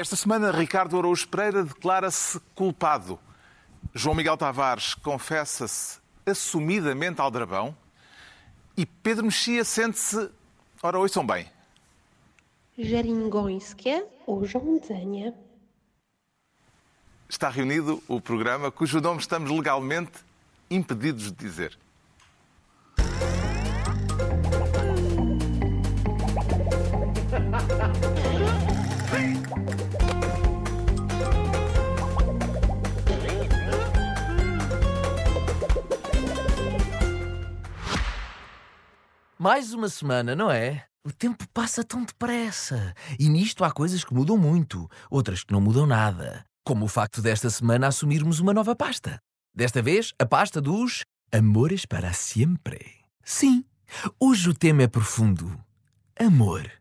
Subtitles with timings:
[0.00, 3.18] Esta semana, Ricardo Araújo Pereira declara-se culpado.
[3.94, 7.76] João Miguel Tavares confessa-se assumidamente aldrabão.
[8.74, 10.30] E Pedro Mexia sente-se.
[10.82, 11.46] Ora, ouçam bem.
[12.78, 15.34] Jaringońskie urządzenie.
[17.28, 20.24] Está reunido o programa cujo nome estamos legalmente
[20.70, 21.78] impedidos de dizer.
[39.42, 40.84] Mais uma semana, não é?
[41.02, 42.92] O tempo passa tão depressa.
[43.18, 46.44] E nisto há coisas que mudam muito, outras que não mudam nada.
[46.62, 49.18] Como o facto desta semana assumirmos uma nova pasta.
[49.56, 52.96] Desta vez, a pasta dos Amores para Sempre.
[53.24, 53.64] Sim,
[54.20, 55.58] hoje o tema é profundo.
[56.18, 56.79] Amor.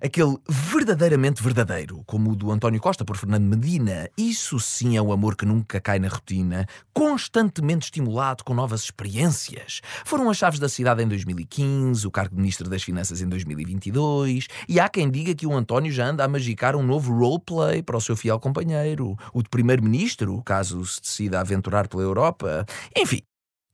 [0.00, 4.08] Aquele verdadeiramente verdadeiro, como o do António Costa por Fernando Medina.
[4.16, 9.80] Isso sim é o amor que nunca cai na rotina, constantemente estimulado com novas experiências.
[10.04, 14.46] Foram as chaves da cidade em 2015, o cargo de Ministro das Finanças em 2022,
[14.68, 17.96] e há quem diga que o António já anda a magicar um novo roleplay para
[17.96, 22.64] o seu fiel companheiro, o de Primeiro-Ministro, caso se decida aventurar pela Europa.
[22.96, 23.22] Enfim,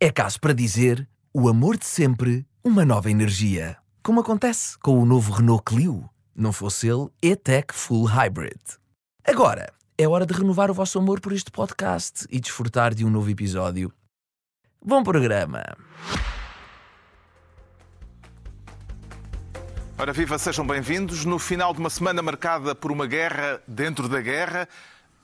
[0.00, 3.76] é caso para dizer o amor de sempre, uma nova energia.
[4.06, 6.08] Como acontece com o novo Renault Clio.
[6.32, 8.60] Não fosse ele, E-Tech Full Hybrid.
[9.26, 9.66] Agora,
[9.98, 13.28] é hora de renovar o vosso amor por este podcast e desfrutar de um novo
[13.28, 13.92] episódio.
[14.80, 15.64] Bom programa!
[19.98, 21.24] Ora, viva, sejam bem-vindos.
[21.24, 24.68] No final de uma semana marcada por uma guerra dentro da guerra,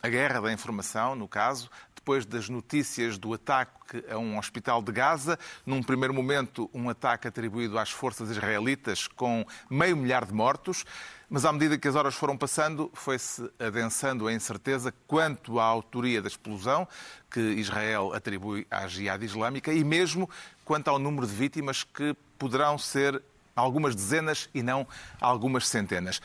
[0.02, 1.70] a guerra da informação, no caso,
[2.02, 7.28] depois das notícias do ataque a um hospital de Gaza, num primeiro momento, um ataque
[7.28, 10.84] atribuído às forças israelitas com meio milhar de mortos,
[11.30, 16.20] mas à medida que as horas foram passando, foi-se adensando a incerteza quanto à autoria
[16.20, 16.88] da explosão
[17.30, 20.28] que Israel atribui à Jihad Islâmica e mesmo
[20.64, 23.22] quanto ao número de vítimas que poderão ser
[23.54, 24.84] algumas dezenas e não
[25.20, 26.20] algumas centenas.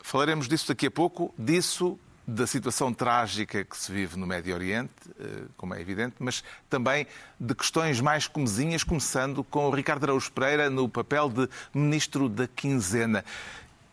[0.00, 4.92] Falaremos disso daqui a pouco, disso da situação trágica que se vive no Médio Oriente,
[5.20, 7.06] eh, como é evidente, mas também
[7.38, 12.46] de questões mais comezinhas, começando com o Ricardo Araújo Pereira no papel de Ministro da
[12.46, 13.24] Quinzena.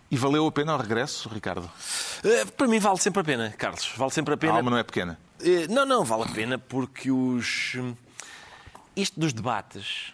[0.10, 1.70] E valeu a pena o regresso, Ricardo?
[2.24, 3.94] Uh, para mim vale sempre a pena, Carlos.
[3.96, 4.54] Vale sempre a pena.
[4.54, 5.18] A alma não é pequena?
[5.40, 7.76] Uh, não, não, vale a pena porque os...
[8.96, 10.14] Isto dos debates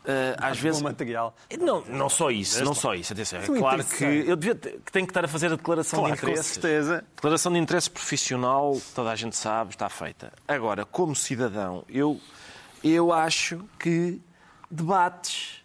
[0.00, 1.34] Uh, às vezes material.
[1.58, 3.12] Não, não só isso, não só isso.
[3.12, 6.14] Atenção, é claro que eu devia que tenho que estar a fazer a declaração claro,
[6.14, 6.54] de interesse.
[6.54, 7.04] Com certeza.
[7.14, 10.32] Declaração de interesse profissional, toda a gente sabe, está feita.
[10.48, 12.18] Agora, como cidadão, eu
[12.82, 14.18] eu acho que
[14.70, 15.60] debates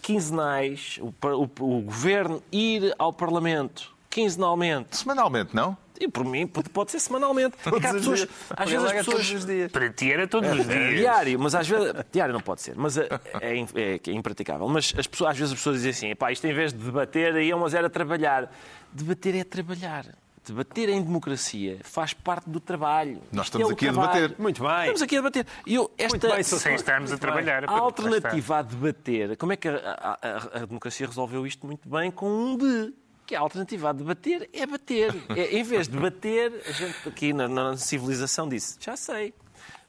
[0.00, 5.76] quinzenais, o, o, o governo ir ao Parlamento quinzenalmente, semanalmente, não?
[6.00, 7.56] E por mim pode ser semanalmente.
[7.64, 8.26] Porque há pessoas,
[8.56, 9.70] às vezes as pessoas.
[9.72, 10.98] Para ti era todos os dias.
[10.98, 11.92] Diário, mas às vezes.
[12.12, 13.08] Diário não pode ser, mas é,
[13.40, 14.68] é, é, é impraticável.
[14.68, 17.34] Mas as pessoas, às vezes as pessoas dizem assim: pá, isto em vez de debater,
[17.34, 18.52] aí é mas era trabalhar.
[18.92, 20.06] Debater é trabalhar.
[20.46, 23.20] Debater em democracia faz parte do trabalho.
[23.32, 24.08] Nós estamos é aqui trabalho.
[24.08, 24.40] a debater.
[24.40, 24.78] Muito bem.
[24.78, 25.46] Estamos aqui a debater.
[25.66, 27.64] Eu, esta, bem, Sem estarmos a trabalhar.
[27.64, 32.12] a alternativa a debater, como é que a, a, a democracia resolveu isto muito bem?
[32.12, 32.94] Com um de
[33.26, 35.14] que a alternativa a debater é bater.
[35.30, 39.34] É, em vez de bater, a gente aqui na, na, civilização disse, já sei,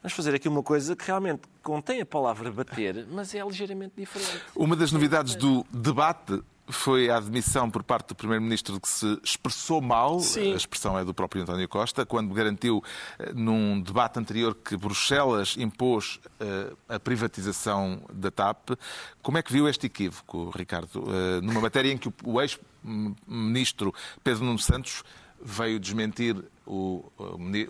[0.01, 4.41] vamos fazer aqui uma coisa que realmente contém a palavra bater, mas é ligeiramente diferente.
[4.55, 9.19] Uma das novidades do debate foi a admissão por parte do Primeiro-Ministro de que se
[9.23, 10.53] expressou mal, Sim.
[10.53, 12.83] a expressão é do próprio António Costa, quando garantiu
[13.33, 18.72] num debate anterior que Bruxelas impôs uh, a privatização da TAP.
[19.22, 21.03] Como é que viu este equívoco, Ricardo?
[21.03, 25.03] Uh, numa matéria em que o, o ex-ministro Pedro Nuno Santos
[25.41, 27.03] veio desmentir o,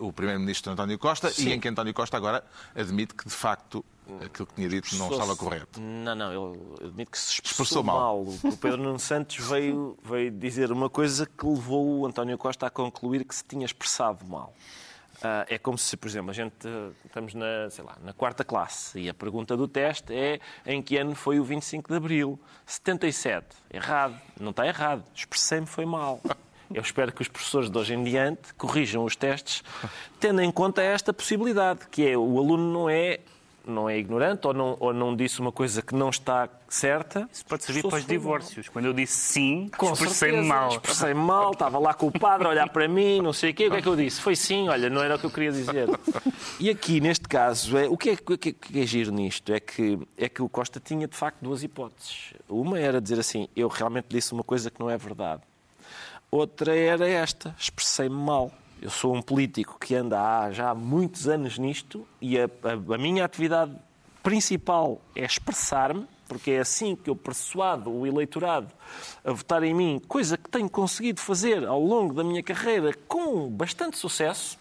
[0.00, 1.48] o primeiro-ministro António Costa Sim.
[1.48, 3.84] e em que António Costa agora admite que, de facto,
[4.24, 5.80] aquilo que tinha dito não estava correto.
[5.80, 8.24] Não, não, ele admite que se expressou, Expressou mal.
[8.24, 8.34] mal.
[8.52, 12.70] O Pedro Nuno Santos veio, veio dizer uma coisa que levou o António Costa a
[12.70, 14.52] concluir que se tinha expressado mal.
[15.22, 18.44] Ah, é como se, por exemplo, a gente ah, estamos na, sei lá, na quarta
[18.44, 22.40] classe e a pergunta do teste é em que ano foi o 25 de Abril?
[22.64, 23.46] 77.
[23.72, 24.18] Errado.
[24.40, 25.04] Não está errado.
[25.14, 26.20] Expressei-me foi mal.
[26.72, 29.62] Eu espero que os professores de hoje em diante corrijam os testes
[30.20, 33.20] tendo em conta esta possibilidade, que é o aluno não é
[33.68, 37.28] não é ignorante ou não, ou não disse uma coisa que não está certa.
[37.30, 38.68] Isso pode servir para os divórcios.
[38.68, 40.70] Quando eu disse sim, expressei-me mal.
[40.70, 43.66] Expressei-me mal, estava lá com o padre a olhar para mim, não sei o quê.
[43.66, 44.20] O que é que eu disse?
[44.20, 45.86] Foi sim, olha, não era o que eu queria dizer.
[46.58, 49.52] E aqui, neste caso, é, o, que é, o que é, que é giro nisto
[49.52, 52.32] é que, é que o Costa tinha, de facto, duas hipóteses.
[52.48, 55.42] Uma era dizer assim, eu realmente disse uma coisa que não é verdade.
[56.30, 58.52] Outra era esta, expressei-me mal.
[58.80, 62.98] Eu sou um político que anda há já muitos anos nisto e a, a- a
[62.98, 63.72] minha atividade
[64.22, 68.68] principal é expressar-me, porque é assim que eu persuado o eleitorado
[69.24, 73.48] a votar em mim, coisa que tenho conseguido fazer ao longo da minha carreira com
[73.48, 74.58] bastante sucesso.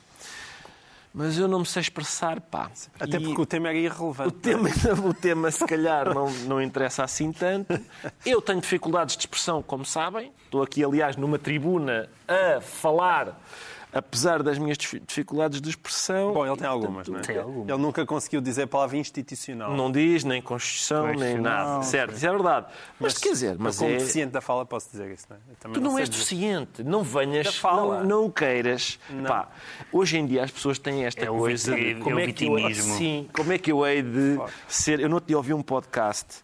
[1.13, 2.69] Mas eu não me sei expressar, pá.
[2.99, 4.35] Até E- porque o tema era o irrelevante.
[4.35, 4.69] tema,
[5.05, 7.79] o tema, se calhar, não, não interessa assim tanto.
[8.25, 10.31] Eu tenho dificuldades de expressão, como sabem.
[10.45, 13.41] Estou aqui, aliás, numa tribuna a falar,
[13.91, 16.33] apesar das minhas dif- dificuldades de expressão.
[16.33, 17.21] Bom, ele tem algumas, não é?
[17.21, 17.69] Tem algumas.
[17.69, 19.75] Ele nunca conseguiu dizer a palavra institucional.
[19.75, 21.83] Não diz nem Constituição, nem nada.
[21.83, 22.67] Certo, isso é verdade.
[22.99, 23.97] Mas, quer dizer, mas como é...
[23.97, 25.39] deficiente da fala, posso dizer isso, não é?
[25.73, 26.23] Tu não sei és dizer.
[26.23, 27.99] deficiente, não venhas, fala.
[27.99, 28.99] não, não o queiras.
[29.27, 29.47] Pá,
[29.91, 32.45] hoje em dia as pessoas têm esta É coisa de é como o é, que
[32.45, 34.99] eu, sim, como é que eu hei de ser.
[34.99, 36.43] Eu não te ouvi um podcast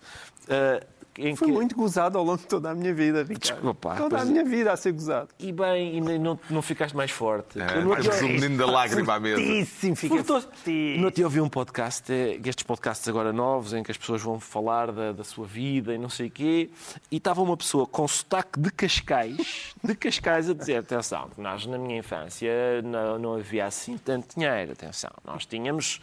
[0.50, 0.84] ah,
[1.18, 3.40] em Foi que muito gozado ao longo de toda a minha vida, Ricardo.
[3.40, 5.30] Desculpa, Toda a minha vida a ser gozado.
[5.40, 7.60] E bem, e nem- não, não ficaste mais forte.
[7.60, 9.42] É, não mais te- o menino da lágrima à mesa.
[9.42, 11.04] Fortíssimo, fica fortíssimo.
[11.04, 14.40] Não te ouvi um podcast, é, estes podcasts agora novos, em que as pessoas vão
[14.40, 16.70] falar da, da sua vida e não sei o quê,
[17.12, 21.66] e estava uma pessoa com sotaque de Cascais, de Cascais, a dizer, atenção, que nós
[21.66, 22.52] na minha infância
[22.84, 26.02] não, não havia assim tanto dinheiro, atenção, nós tínhamos,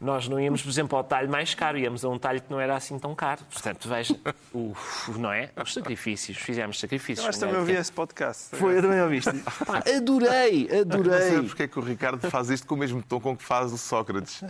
[0.00, 2.60] nós não íamos, por exemplo, ao talho mais caro, íamos a um talho que não
[2.60, 3.40] era assim tão caro.
[3.52, 4.14] Portanto, veja,
[4.54, 4.74] o,
[5.18, 5.50] não é?
[5.62, 7.24] Os sacrifícios, fizemos sacrifícios.
[7.24, 7.54] Eu acho que não é?
[7.54, 8.56] também ouvi esse podcast.
[8.56, 9.30] Foi, eu também ouviste.
[9.66, 11.42] Pá, adorei, Não sei adorei.
[11.42, 13.78] porque é que o Ricardo faz isto com o mesmo tom com que faz o
[13.78, 14.42] Sócrates.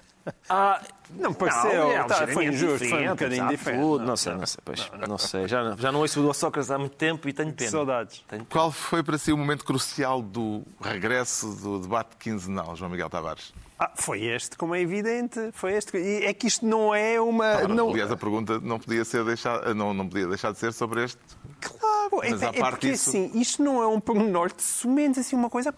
[0.49, 0.81] Ah,
[1.11, 1.91] Não pareceu.
[1.91, 3.81] é tá, foi injusto, foi um bocadinho diferente.
[3.81, 3.99] tudo.
[4.01, 4.07] não.
[4.09, 5.49] Não sei, não sei, pois, não sei.
[5.49, 7.71] Já, não- já não ouço o Sócrates há muito tempo e tenho pena.
[7.71, 8.17] Saudades.
[8.29, 8.47] Tenho pena.
[8.51, 13.53] Qual foi para si o momento crucial do regresso do debate quinzenal, João Miguel Tavares?
[13.79, 15.51] Ah, foi este, como é evidente.
[15.53, 15.97] Foi este.
[15.97, 17.45] E é que isto não é uma.
[17.59, 17.91] Ora, não...
[17.91, 21.19] Aliás, a pergunta não podia, ser deixar, não, não podia deixar de ser sobre este.
[21.61, 24.63] Claro, é, Mas à é parte porque disso- assim, isto não é um pormenor de
[24.63, 25.73] somente assim uma coisa.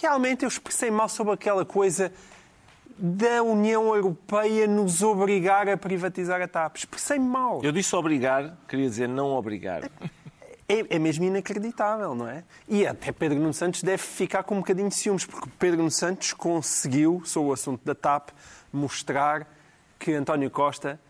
[0.00, 2.12] Realmente eu expressei mal sobre aquela coisa
[2.98, 6.76] da União Europeia nos obrigar a privatizar a TAP.
[6.78, 7.60] Expressei mal.
[7.62, 9.88] Eu disse obrigar, queria dizer não obrigar.
[10.68, 12.42] É, é mesmo inacreditável, não é?
[12.68, 15.90] E até Pedro Nuno Santos deve ficar com um bocadinho de ciúmes, porque Pedro Nuno
[15.90, 18.30] Santos conseguiu, sobre o assunto da TAP,
[18.72, 19.48] mostrar
[19.98, 21.00] que António Costa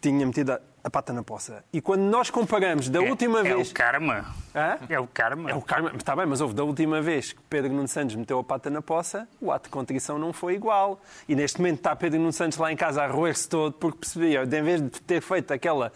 [0.00, 0.58] tinha metido
[0.88, 1.64] a, pata na poça.
[1.72, 3.70] E quando nós comparamos da É- última é vez...
[3.70, 4.24] o karma.
[4.54, 4.78] Hã?
[4.88, 5.50] É o karma.
[5.50, 5.92] É o karma.
[5.96, 8.82] Está bem, mas houve da última vez que Pedro Nuno Santos meteu a pata na
[8.82, 11.00] poça, o ato de contrição não foi igual.
[11.28, 14.42] E neste momento está Pedro Nuno Santos lá em casa a roer-se todo porque percebia,
[14.42, 15.92] em vez de ter feito aquela,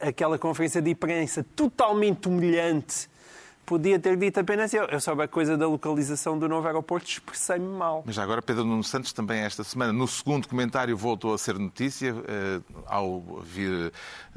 [0.00, 3.08] aquela conferência de imprensa totalmente humilhante,
[3.72, 4.84] podia ter dito apenas eu.
[4.84, 8.02] Eu soube a coisa da localização do novo aeroporto, expressei-me mal.
[8.04, 12.14] Mas agora Pedro Nuno Santos também esta semana, no segundo comentário, voltou a ser notícia
[12.28, 13.90] eh, ao vir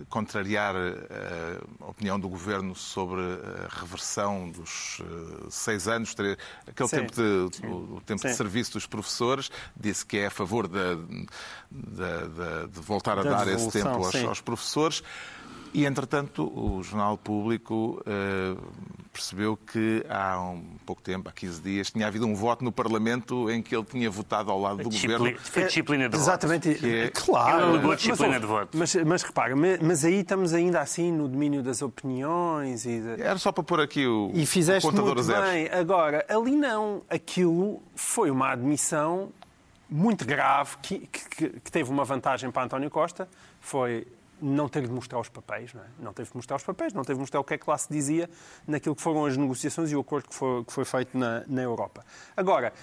[0.07, 6.87] contrariar eh, a opinião do Governo sobre a reversão dos eh, seis anos, ter- aquele
[6.87, 6.95] Sim.
[6.97, 10.95] tempo, de, o, o tempo de serviço dos professores, disse que é a favor da-
[11.69, 15.03] da- de voltar a Da dar esse tempo aos, aos professores.
[15.77, 18.55] E, entretanto, o Jornal Público eh,
[19.11, 23.49] percebeu que há um pouco tempo, há 15 dias, tinha havido um voto no Parlamento
[23.51, 25.39] em que ele tinha votado ao lado do Disciplina- Governo.
[25.41, 26.23] Foi disciplina de voto.
[26.29, 26.69] Exatamente.
[26.87, 27.57] É- Claro.
[27.57, 28.77] Ele alegou disciplina mas, de voto.
[28.77, 33.01] Mas, mas repara, mas, mas aí estamos ainda assim no domínio das opiniões e...
[33.01, 33.21] De...
[33.21, 35.49] Era só para pôr aqui o, E fizeste o contador muito zeros.
[35.49, 35.67] bem.
[35.71, 37.01] Agora, ali não.
[37.09, 39.29] Aquilo foi uma admissão
[39.89, 43.27] muito grave que, que- que teve uma vantagem para António Costa.
[43.59, 44.07] Foi
[44.41, 45.73] não ter de mostrar os papéis.
[45.73, 45.85] Não, é?
[45.99, 47.77] não teve de mostrar os papéis, não teve de mostrar o que é que lá
[47.77, 48.29] se dizia
[48.67, 51.61] naquilo que foram as negociações e o acordo que foi, que foi feito na, na
[51.61, 52.05] Europa.
[52.35, 52.73] Agora,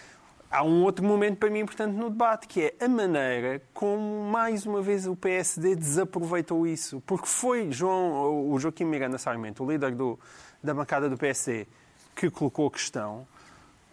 [0.50, 4.66] há um outro momento para mim importante no debate, que é a maneira como, mais
[4.66, 7.02] uma vez, o PSD desaproveitou isso.
[7.06, 10.18] Porque foi João, o Joaquim Miranda Sarmento, o líder do,
[10.62, 11.66] da bancada do PSD,
[12.14, 13.26] que colocou a questão.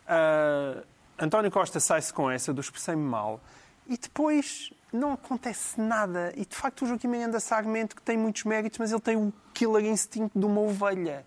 [0.07, 0.83] Ah,
[1.19, 3.41] António Costa sai-se com essa do expressei-me mal
[3.87, 6.33] e depois não acontece nada.
[6.35, 9.33] E de facto o Joaquim Miranda Sarmento, que tem muitos méritos, mas ele tem o
[9.53, 11.25] killer instinto de uma ovelha.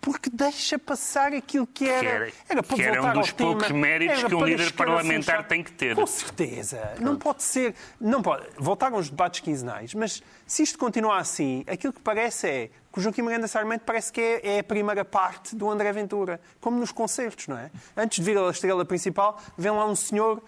[0.00, 2.00] Porque deixa passar aquilo que era.
[2.00, 4.62] Que era- era para que era um dos ao tema, poucos méritos que um líder
[4.62, 4.76] escarafunchar.
[4.86, 5.94] parlamentar tem que ter.
[5.94, 6.94] Com certeza.
[6.98, 7.74] Não pode ser.
[8.00, 8.46] Não pode.
[8.56, 13.02] Voltaram os debates quinzenais, mas se isto continuar assim, aquilo que parece é que o
[13.02, 16.90] Joaquim Miranda Sarmento parece que é, é a primeira parte do André Ventura, como nos
[16.90, 17.70] concertos, não é?
[17.94, 20.42] Antes de vir a estrela principal, vem lá um senhor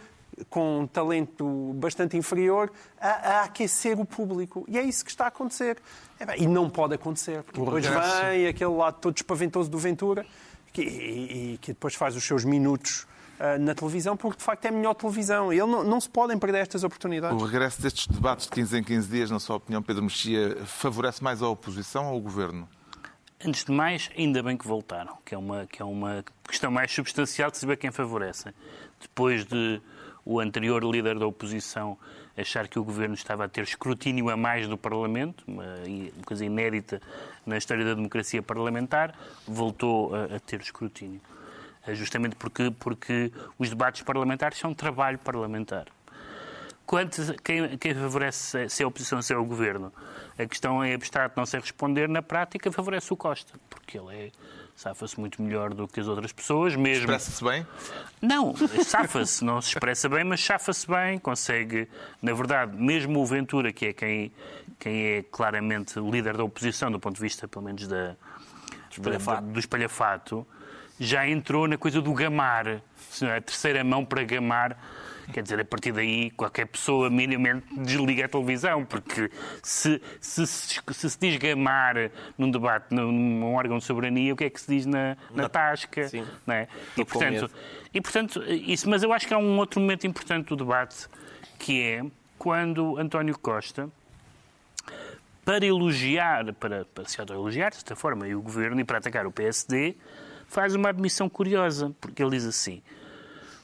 [0.51, 4.65] com um talento bastante inferior a, a aquecer o público.
[4.69, 5.79] E é isso que está a acontecer.
[6.19, 8.21] É bem, E não pode acontecer, porque O depois regresso.
[8.27, 10.27] vem aquele lado todo espaventoso do Ventura
[10.73, 13.07] que, e, e que depois faz os seus minutos
[13.39, 15.53] ah, na televisão, porque de facto é a melhor televisão.
[15.53, 17.41] E ele não, não se podem perder estas oportunidades.
[17.41, 21.23] O regresso destes debates de 15 em 15 dias, na sua opinião, Pedro Mexia, favorece
[21.23, 22.69] mais a oposição ou o Governo?
[23.45, 26.91] Antes de mais, ainda bem que voltaram, que é uma, que é uma questão mais
[26.91, 28.55] substancial de saber quem favorece.
[28.99, 29.81] Depois de
[30.27, 31.97] o anterior líder da oposição
[32.37, 35.65] achar que o governo estava a ter escrutínio a mais do Parlamento, uma,
[36.27, 37.01] coisa inédita
[37.47, 39.15] na história da democracia parlamentar,
[39.47, 41.21] voltou a, a ter escrutínio.
[41.87, 45.87] Eh, justamente porque, porque os debates parlamentares são trabalho parlamentar.
[46.85, 49.93] Quanto, quem, quem favorece se a oposição, se é o governo?
[50.39, 52.09] A questão é abstrato, não sei responder.
[52.09, 54.31] Na prática, favorece o Costa, porque ele é,
[54.77, 57.05] safa-se muito melhor do que as outras pessoas, mesmo.
[57.05, 57.67] Expressa-se bem?
[58.21, 58.55] Não,
[58.85, 61.89] safa-se, não se expressa bem, mas safa-se bem, consegue,
[62.23, 64.33] na verdade, mesmo o Ventura, que é quem,
[64.79, 68.15] quem é claramente o líder da oposição, do ponto de vista, pelo menos, da,
[68.91, 69.43] Espalhafato.
[69.47, 70.47] da- do espalhafato,
[71.01, 72.81] já entrou na coisa do gamar, é
[73.37, 74.77] a terceira mão para gamar.
[75.33, 79.31] Quer dizer, a partir daí, qualquer pessoa minimamente desliga a televisão, porque
[79.63, 84.45] se se, se, se, se diz gamar num debate, num, órgão de soberania, o que
[84.45, 86.09] é que se diz na, na tasca?
[86.09, 86.25] Sim.
[86.49, 86.69] É?
[86.97, 87.51] E, portanto,
[87.93, 91.09] e, portanto, isso, mas eu acho que há um outro momento importante do debate,
[91.59, 92.05] que é
[92.39, 93.91] quando António Costa,
[95.45, 99.27] para elogiar, para, para se autoelogiar, de certa forma, e o governo, e para atacar
[99.27, 99.97] o PSD,
[100.49, 102.83] faz uma admissão curiosa, porque ele diz assim: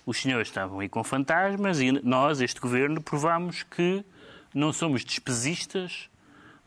[0.04, 4.04] os senhores estavam aí com fantasmas e nós, este governo, provámos que
[4.54, 6.10] não somos despesistas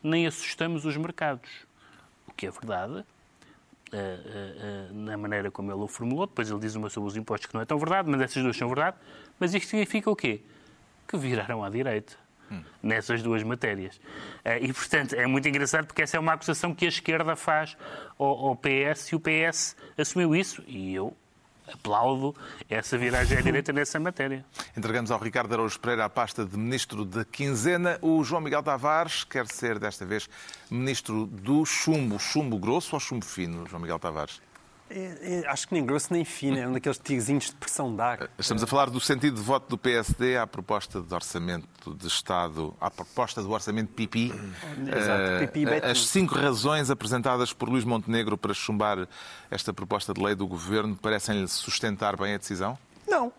[0.02, 1.50] nem assustamos os mercados.
[2.28, 3.04] O que é verdade,
[3.92, 6.28] eh, eh, eh, na maneira como ele o formulou.
[6.28, 8.56] Depois ele diz uma sobre os impostos que não é tão verdade, mas essas duas
[8.56, 8.98] são verdade.
[9.40, 10.42] Mas isto significa o quê?
[11.08, 12.14] Que viraram à direita.
[12.82, 14.00] Nessas duas matérias.
[14.62, 17.76] E, portanto, é muito engraçado porque essa é uma acusação que a esquerda faz
[18.20, 21.12] ao PS e o PS assumiu isso e eu
[21.72, 22.36] aplaudo
[22.70, 24.46] essa viragem à direita nessa matéria.
[24.76, 27.98] Entregamos ao Ricardo Araújo Pereira a pasta de Ministro da Quinzena.
[28.02, 30.30] O João Miguel Tavares quer ser, desta vez,
[30.70, 32.20] Ministro do Chumbo.
[32.20, 34.42] Chumbo grosso ou chumbo fino, João Miguel Tavares?
[34.90, 38.02] É, é, acho que nem grosso nem fino, é um daqueles tirozinhos de pressão de
[38.02, 38.30] ar.
[38.38, 42.74] Estamos a falar do sentido de voto do PSD à proposta de orçamento de Estado,
[42.80, 44.32] à proposta do orçamento PIPI.
[44.96, 45.92] Exato, Pipi Betinho.
[45.92, 49.08] As cinco razões apresentadas por Luís Montenegro para chumbar
[49.50, 52.78] esta proposta de lei do Governo parecem-lhe sustentar bem a decisão?
[53.08, 53.34] Não.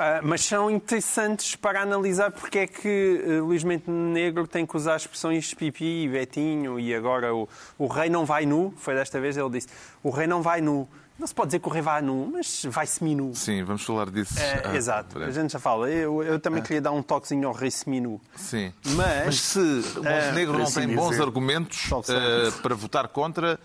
[0.00, 4.96] Ah, mas são interessantes para analisar porque é que eh, Luís Montenegro tem que usar
[4.96, 8.72] expressões pipi, Betinho e agora o, o rei não vai nu.
[8.76, 9.66] Foi desta vez ele disse:
[10.02, 10.88] o rei não vai nu.
[11.18, 13.34] Não se pode dizer que o rei vai nu, mas vai seminu.
[13.34, 14.38] Sim, vamos falar disso.
[14.38, 15.32] É, ah, exato, breve.
[15.32, 15.90] a gente já fala.
[15.90, 18.20] Eu, eu também queria dar um toquezinho ao rei seminu.
[18.36, 18.72] Sim.
[18.94, 21.22] Mas- Mas se o Montenegro por não tem bons dizer.
[21.24, 23.58] argumentos eh, para votar contra,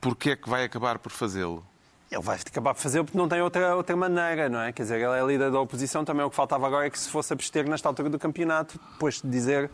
[0.00, 1.62] porquê é que vai acabar por fazê-lo?
[2.10, 4.72] Ele vai acabar por fazer porque não tem outra, outra maneira, não é?
[4.72, 7.08] Quer dizer, ele é líder da oposição, também o que faltava agora é que se
[7.08, 9.70] fosse abster nesta altura do campeonato, depois de dizer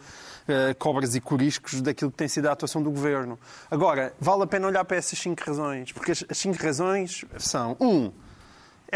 [0.46, 3.38] eh, cobras e coriscos daquilo que tem sido a atuação do governo.
[3.70, 7.74] Agora, vale a pena olhar para essas cinco razões, porque as, as cinco razões são:
[7.80, 8.12] um,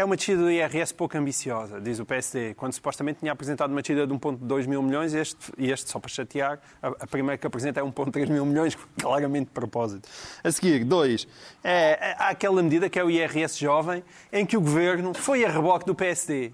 [0.01, 3.81] é uma descida do IRS pouco ambiciosa, diz o PSD, quando supostamente tinha apresentado uma
[3.81, 7.45] descida de 1,2 mil milhões, este, e este, só para chatear, a, a primeira que
[7.45, 10.09] apresenta é 1,3 mil milhões, claramente de propósito.
[10.43, 11.27] A seguir, dois,
[11.63, 14.03] é, é- há aquela medida que é o IRS jovem,
[14.33, 16.51] em que o governo foi a reboque do PSD.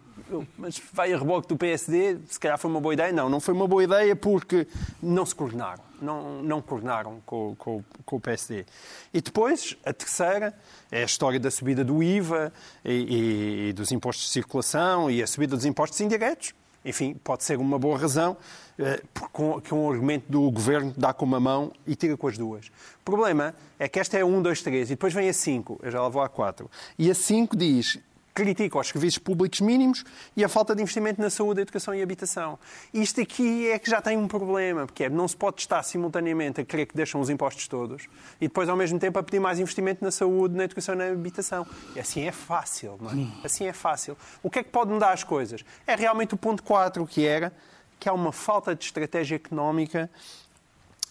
[0.57, 3.11] Mas vai a reboque do PSD, se calhar foi uma boa ideia?
[3.13, 4.67] Não, não foi uma boa ideia porque
[5.01, 5.81] não se coordenaram.
[6.01, 8.65] Não, não coordenaram com, com- com o PSD.
[9.13, 10.53] E depois, a terceira,
[10.91, 12.51] é a história da subida do IVA
[12.85, 16.53] e, e- e dos impostos de circulação e a subida dos impostos indiretos.
[16.85, 18.37] Enfim, pode ser uma boa razão,
[18.79, 22.67] eh, porque um argumento do governo dá com uma mão e tira com as duas.
[22.67, 25.79] O problema é que esta é a 1, 2, 3 e depois vem a 5,
[25.83, 26.69] eu já lá vou à 4.
[26.97, 27.99] E a 5 diz
[28.37, 30.03] critica os serviços públicos mínimos
[30.35, 32.59] e a falta de investimento na saúde, educação e habitação.
[32.93, 36.61] Isto aqui é que já tem um problema, porque é, não se pode estar simultaneamente
[36.61, 38.07] a querer que deixam os impostos todos
[38.39, 41.07] e depois, ao mesmo tempo, a pedir mais investimento na saúde, na educação e na
[41.07, 41.65] habitação.
[41.95, 43.27] E assim é fácil, não é?
[43.43, 44.15] Assim é fácil.
[44.43, 45.65] O que é que pode mudar as coisas?
[45.87, 47.51] É realmente o ponto 4, que era
[47.99, 50.11] que há uma falta de estratégia económica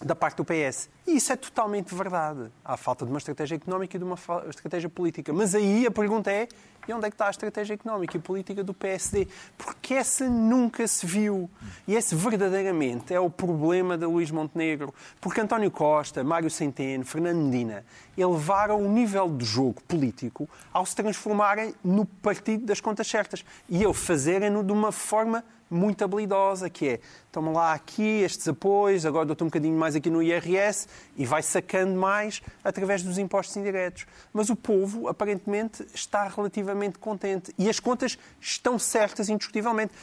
[0.01, 0.89] da parte do PS.
[1.05, 2.51] E isso é totalmente verdade.
[2.63, 4.17] Há falta de uma estratégia económica e de uma
[4.49, 5.33] estratégia política.
[5.33, 6.47] Mas aí a pergunta é:
[6.87, 9.27] e onde é que está a estratégia económica e política do PSD?
[9.57, 11.49] Porque essa nunca se viu.
[11.87, 14.93] E esse verdadeiramente é o problema da Luís Montenegro.
[15.19, 17.83] Porque António Costa, Mário Centeno, Fernando Medina
[18.17, 23.43] elevaram o nível de jogo político ao se transformarem no partido das contas certas.
[23.69, 26.99] E eu fazerem-no de uma forma muito habilidosa, que é,
[27.31, 31.43] toma lá aqui estes apoios, agora dou-te um bocadinho mais aqui no IRS e vai
[31.43, 34.05] sacando mais através dos impostos indiretos.
[34.33, 37.53] Mas o povo, aparentemente, está relativamente contente.
[37.57, 39.93] E as contas estão certas, indiscutivelmente.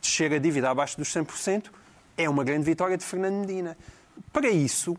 [0.00, 1.66] Descer a dívida abaixo dos 100%
[2.16, 3.76] é uma grande vitória de Fernando Medina.
[4.32, 4.96] Para isso,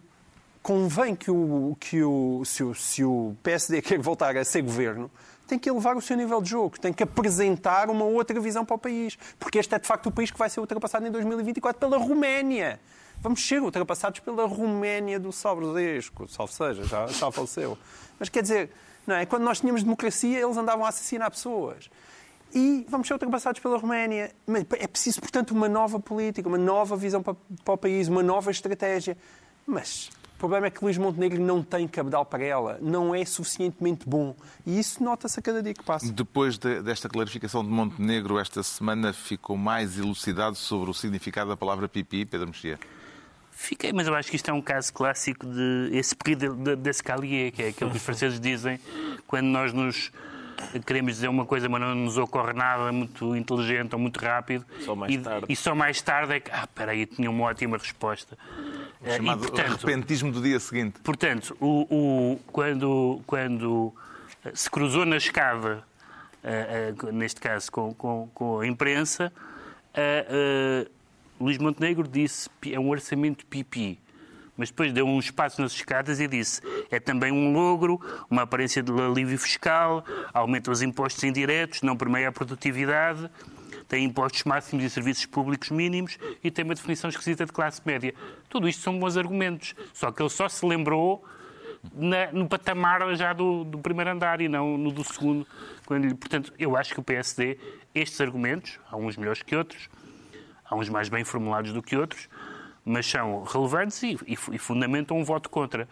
[0.62, 5.12] convém que, o, que o, se, o, se o PSD quer voltar a ser governo,
[5.48, 8.76] tem que elevar o seu nível de jogo, tem que apresentar uma outra visão para
[8.76, 9.18] o país.
[9.40, 12.80] Porque este é de facto o país que vai ser ultrapassado em 2024 pela Roménia.
[13.22, 17.78] Vamos ser ultrapassados pela Roménia do Sobresesco, salvo seja, já, já faleceu.
[18.20, 18.72] Mas quer dizer,
[19.08, 19.26] não é?
[19.26, 21.90] quando nós tínhamos democracia, eles andavam a assassinar pessoas.
[22.54, 24.32] E vamos ser ultrapassados pela Roménia.
[24.78, 27.36] É preciso, portanto, uma nova política, uma nova visão para,
[27.66, 29.18] o país, uma nova estratégia.
[29.66, 30.10] Mas
[30.44, 34.36] problema é que Luís Montenegro não tem cabedal para ela, não é suficientemente bom.
[34.66, 36.12] E isso nota-se a cada dia que passa.
[36.12, 41.56] Depois de- desta clarificação de Montenegro, esta semana ficou mais elucidado sobre o significado da
[41.56, 42.78] palavra pipi, Pedro Mexia.
[43.52, 47.64] Fiquei, mas eu acho que isto é um caso clássico de esse de- d'escalier, que
[47.64, 48.78] é aquilo que os franceses dizem
[49.26, 50.12] quando nós nos
[50.86, 54.66] queremos dizer uma coisa, mas não nos ocorre nada muito inteligente ou muito rápido.
[54.82, 55.46] Só mais e, tarde.
[55.48, 58.38] e só mais tarde é que, ah, espera aí, tinha uma ótima resposta.
[59.06, 61.00] E, Chamado portanto, repentismo do dia seguinte.
[61.02, 61.88] Portanto, o,
[62.36, 63.94] o- quando, quando
[64.46, 65.84] eh, se cruzou na escada,
[66.44, 69.32] eh, eh, neste caso com, com- com a imprensa,
[69.94, 70.88] eh,
[71.40, 74.00] Luís Montenegro disse que é um orçamento pipi.
[74.56, 78.84] Mas depois deu um espaço nas escadas e disse é também um logro, uma aparência
[78.84, 83.28] de alívio fiscal, aumenta os impostos indiretos, não permeia a produtividade,
[83.88, 88.14] tem impostos máximos e serviços públicos mínimos e tem uma definição esquisita de classe média.
[88.50, 89.76] Tudo isto são bons argumentos.
[89.94, 91.24] Só que ele só se lembrou
[91.94, 95.46] na- no patamar já do, do primeiro andar e não no do segundo.
[95.86, 97.58] Quando portanto, eu acho que o PSD,
[97.94, 99.90] estes argumentos, há uns melhores que outros,
[100.64, 102.30] há uns mais bem formulados do que outros,
[102.86, 105.88] mas são relevantes e, e e fundamentam um voto contra.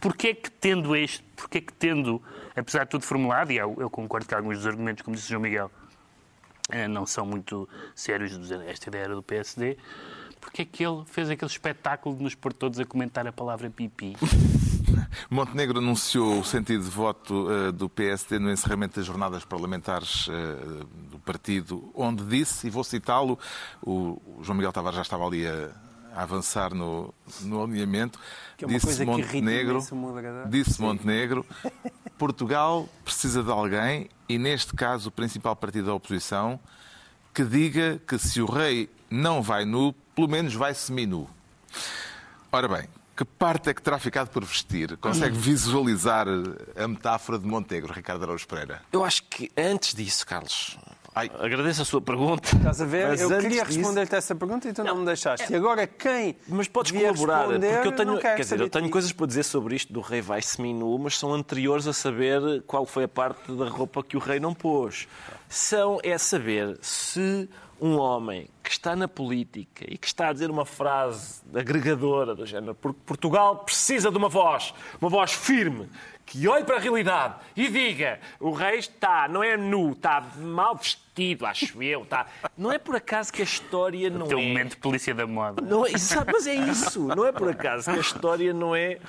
[0.00, 2.22] Porquê é que tendo este, porquê é que tendo,
[2.56, 5.30] apesar de tudo formulado, e eu, eu concordo que alguns dos argumentos, como disse o
[5.30, 5.70] João Miguel,
[6.88, 9.76] não são muito sérios, esta ideia era do PSD,
[10.40, 13.70] porque é que ele fez aquele espetáculo de nos pôr todos a comentar a palavra
[13.70, 14.16] pipi?
[15.28, 20.84] Montenegro anunciou o sentido de voto eh, do PSD no encerramento das jornadas parlamentares eh,
[21.10, 23.38] do partido, onde disse, e vou citá-lo,
[23.82, 25.70] o João Miguel Tavares já estava ali a,
[26.14, 28.18] a avançar no, no alinhamento,
[28.60, 29.80] é disse Montenegro,
[30.48, 30.80] disse.
[30.80, 31.46] Montenegro,
[32.18, 36.60] Portugal precisa de alguém, e neste caso o principal partido da oposição,
[37.32, 41.28] que diga que se o rei não vai nu, pelo menos vai seminu.
[42.52, 42.88] Ora bem,
[43.20, 44.96] que parte é que terá ficado por vestir?
[44.96, 46.26] Consegue visualizar
[46.74, 48.80] a metáfora de Montenegro, Ricardo Araújo Pereira?
[48.90, 50.78] Eu acho que antes disso, Carlos,
[51.14, 51.30] Ai.
[51.38, 52.48] agradeço a sua pergunta.
[52.56, 53.08] Estás a ver?
[53.08, 55.52] Mas eu queria disso- responder-te essa pergunta e tu não, me deixaste.
[55.52, 59.12] E agora quem Mas podes colaborar, porque eu tenho, não quer dizer, eu tenho coisas
[59.12, 63.04] para dizer sobre isto do rei vai seminu, mas são anteriores a saber qual foi
[63.04, 65.06] a parte da roupa que o rei não pôs.
[65.46, 67.46] São é saber se
[67.80, 72.44] um homem que está na política e que está a dizer uma frase agregadora do
[72.44, 75.88] género, porque Portugal precisa de uma voz, uma voz firme,
[76.30, 80.76] que olhe para a realidade e diga: o rei está, não é nu, está mal
[80.76, 82.26] vestido, acho eu, está.
[82.56, 84.48] Não é por acaso que a história não Tem um é.
[84.48, 85.60] momento de polícia da moda.
[85.60, 85.90] Não é,
[86.32, 89.00] mas é isso, não é por acaso que a história não é.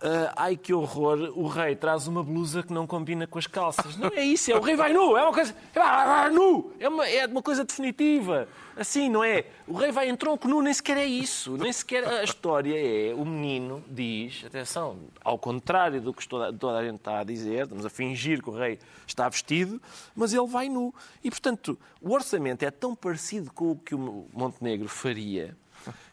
[0.00, 3.96] Ah, ai que horror, o rei traz uma blusa que não combina com as calças.
[3.96, 5.52] Não é isso, é o rei vai nu, é uma coisa.
[5.74, 8.46] Vai nu, é uma, é uma coisa definitiva.
[8.76, 9.44] Assim, não é?
[9.66, 11.56] O rei vai em tronco nu, nem sequer é isso.
[11.56, 13.12] Nem sequer a história é.
[13.12, 17.84] O menino diz, atenção, ao contrário do que toda a gente está a dizer, estamos
[17.84, 19.82] a fingir que o rei está vestido,
[20.14, 20.94] mas ele vai nu.
[21.24, 25.56] E, portanto, o orçamento é tão parecido com o que o Montenegro faria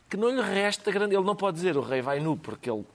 [0.09, 1.15] que não lhe resta grande.
[1.15, 2.85] Ele não pode dizer o rei vai nu porque ele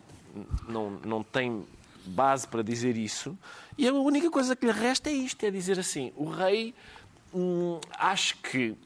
[0.68, 1.64] não, não tem
[2.06, 3.38] base para dizer isso.
[3.76, 6.74] E a única coisa que lhe resta é isto: é dizer assim, o rei
[7.34, 8.76] hum, acho que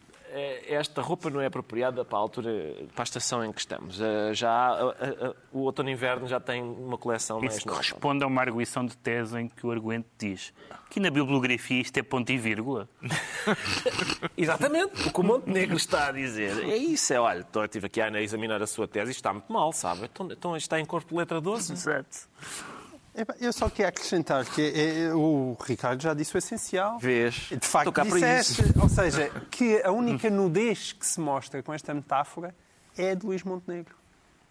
[0.68, 2.51] esta roupa não é apropriada para a altura,
[2.94, 4.01] para a estação em que estamos.
[4.01, 7.79] Eh, Já a- o outono e inverno já tem uma coleção mais Isso nova.
[7.81, 10.53] corresponde a uma arguição de tese em que o arguente diz
[10.90, 12.88] que na bibliografia isto é ponto e vírgula.
[14.37, 16.64] Exatamente, o que o Montenegro está a dizer.
[16.64, 19.53] É isso, é, olha, estou- estive aqui a examinar a sua tese e está muito
[19.53, 20.05] mal, sabe?
[20.05, 21.73] Então, então está em corpo letra 12.
[21.73, 22.29] Exato.
[23.40, 26.98] Eu só queria acrescentar que é- é- o Ricardo já disse o essencial.
[26.98, 27.35] Vês?
[27.50, 32.55] De facto, disseste, ou seja, que a única nudez que se mostra com esta metáfora
[32.98, 33.94] é a de Luís Montenegro.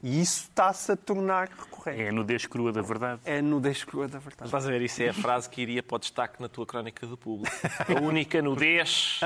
[0.06, 2.02] E isso está-se a tornar recorrente.
[2.02, 3.22] É a nudez crua da verdade.
[3.24, 4.46] É a nudez crua da verdade.
[4.46, 7.08] Estás a ver, isso é a frase que iria para o destaque na tua crónica
[7.08, 7.56] do público.
[7.88, 9.22] A única nudez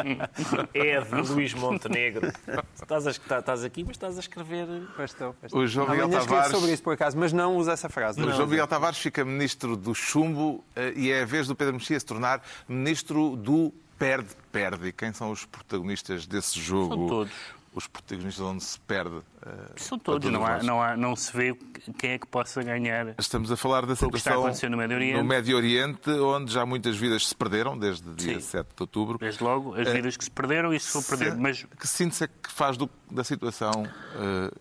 [0.75, 2.31] é a de Luís Montenegro.
[2.79, 4.67] Estás, a, está- estás aqui, mas estás a escrever.
[4.95, 5.61] Pois estou, pois estou.
[5.61, 8.21] O João Miguel Tavares- sobre isso, por acaso, mas não usa essa frase.
[8.21, 11.73] O João Miguel Tavares fica ministro do chumbo eh, e é a vez do Pedro
[11.73, 14.89] Mexia se tornar ministro do perde-perde.
[14.89, 16.93] E quem são os protagonistas desse jogo?
[16.95, 17.33] São todos.
[17.73, 19.17] Os protagonistas onde se perde.
[19.45, 21.53] eh, São para todos, não, há, não, há, não se vê
[21.99, 23.13] quem é que possa ganhar.
[23.19, 25.17] Estamos a falar da situação no Médio Oriente.
[25.17, 28.47] no Médio Oriente, onde já muitas vidas se perderam desde dia Sim.
[28.47, 29.17] 7 de outubro.
[29.17, 31.31] Desde logo, as vidas que se perderam e se for perder.
[31.33, 33.71] Se- Mas Que síntese é que faz do- da situação
[34.15, 34.51] eh,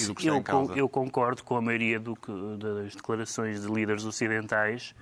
[0.00, 0.72] e do que está eu, em causa?
[0.72, 4.94] con- eu concordo com a maioria do que- das declarações de líderes ocidentais,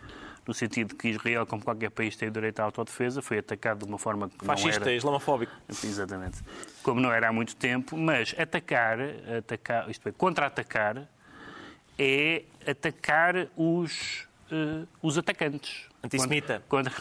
[0.46, 3.80] no sentido de que Israel, como qualquer país, tem o direito à autodefesa, foi atacado
[3.80, 4.96] de uma forma que Fascista, não era...
[4.96, 5.52] islamofóbico.
[5.68, 6.38] Exatamente.
[6.82, 8.98] Como não era há muito tempo, mas atacar,
[9.38, 11.08] atacar isto é, contra-atacar,
[11.98, 15.88] é atacar os, eh, os atacantes.
[16.02, 16.62] Antissemita.
[16.68, 16.92] Contra,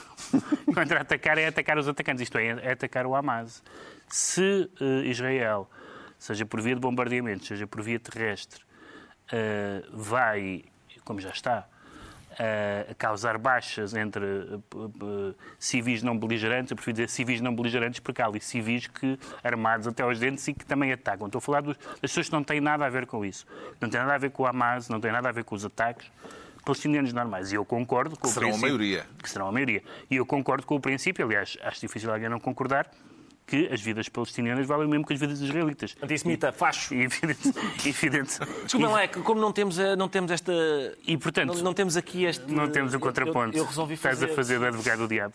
[0.74, 3.64] contra atacar é atacar os atacantes, isto é, é atacar o Hamas.
[4.08, 5.70] Se eh, Israel,
[6.20, 8.62] seja por via de bombardeamento, seja por via terrestre,
[9.32, 10.66] eh, vai,
[11.04, 11.68] como já está,
[12.40, 18.22] a causar baixas entre eh, civis não beligerantes, eu prefiro dizer civis não beligerantes, porque
[18.22, 21.28] há ali civis que, armados até aos dentes e que também atacam.
[21.28, 23.46] Estou a falar dos- das pessoas que não têm nada a ver com isso.
[23.80, 25.66] Não tem nada a ver com o Hamas, não tem nada a ver com os
[25.66, 26.08] ataques
[26.64, 27.52] palestinianos normais.
[27.52, 29.06] E eu concordo com o serão a princípio- maioria.
[29.22, 29.84] Que serão a maioria.
[30.10, 32.90] E eu concordo com o princípio, aliás, acho difícil alguém não concordar,
[33.46, 35.96] que as vidas palestinianas valem o mesmo que as vidas israelitas.
[36.02, 36.94] Antissemita, facho.
[36.94, 37.40] E evidente,
[37.86, 40.54] evidente, Desculpem lá, é que como não temos, eh, não temos esta.
[41.06, 42.50] E, portanto, não, não temos aqui este.
[42.52, 43.58] não temos o contraponto.
[43.58, 44.32] Eu, eu resolvi Estás fazer.
[44.32, 45.34] a fazer de advogado do diabo.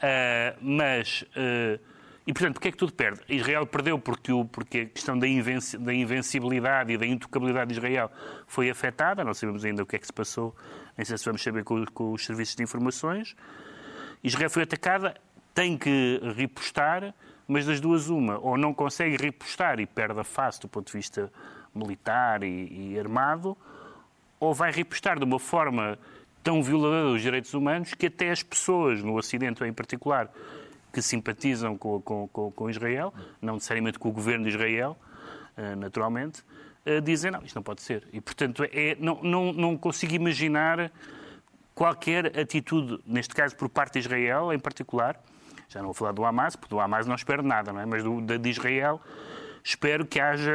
[0.00, 1.78] Ah, mas, ah,
[2.26, 3.20] e portanto, porque é que tudo perde?
[3.28, 7.78] Israel perdeu porque, o, porque a questão da, invenci- da invencibilidade e da intocabilidade de
[7.78, 8.10] Israel
[8.46, 9.22] foi afetada.
[9.24, 10.54] Não sabemos ainda o que é que se passou,
[10.96, 13.34] nem sei se vamos saber com, com os serviços de informações.
[14.24, 15.14] Israel foi atacada,
[15.54, 17.14] tem que repostar,
[17.48, 20.92] mas das duas uma, ou não consegue repostar e perde a face do ponto de
[20.92, 21.32] vista
[21.74, 23.56] militar e, e armado,
[24.38, 25.98] ou vai repostar de uma forma
[26.44, 30.30] tão violadora dos direitos humanos que até as pessoas, no Ocidente em particular,
[30.92, 34.96] que simpatizam com, com, com, com Israel, não necessariamente com o governo de Israel,
[35.56, 36.44] eh, naturalmente,
[36.84, 38.06] eh, dizem não, isto não pode ser.
[38.12, 40.90] E, portanto, é, não, não, não consigo imaginar
[41.74, 45.20] qualquer atitude, neste caso por parte de Israel em particular,
[45.68, 47.86] já não vou falar do Hamas, porque do Hamas não espero nada, não é?
[47.86, 49.00] mas do, de Israel
[49.62, 50.50] espero que haja,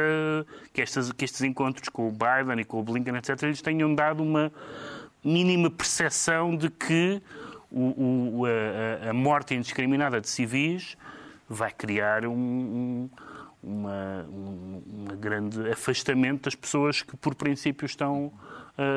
[0.72, 3.94] que, estas, que estes encontros com o Biden e com o Blinken, etc., eles tenham
[3.94, 4.50] dado uma
[5.22, 7.22] mínima percepção de que
[7.70, 10.96] o, o- a, a- morte indiscriminada de civis
[11.48, 13.10] vai criar um, um,
[13.62, 18.32] uma, um uma grande afastamento das pessoas que, por princípio, estão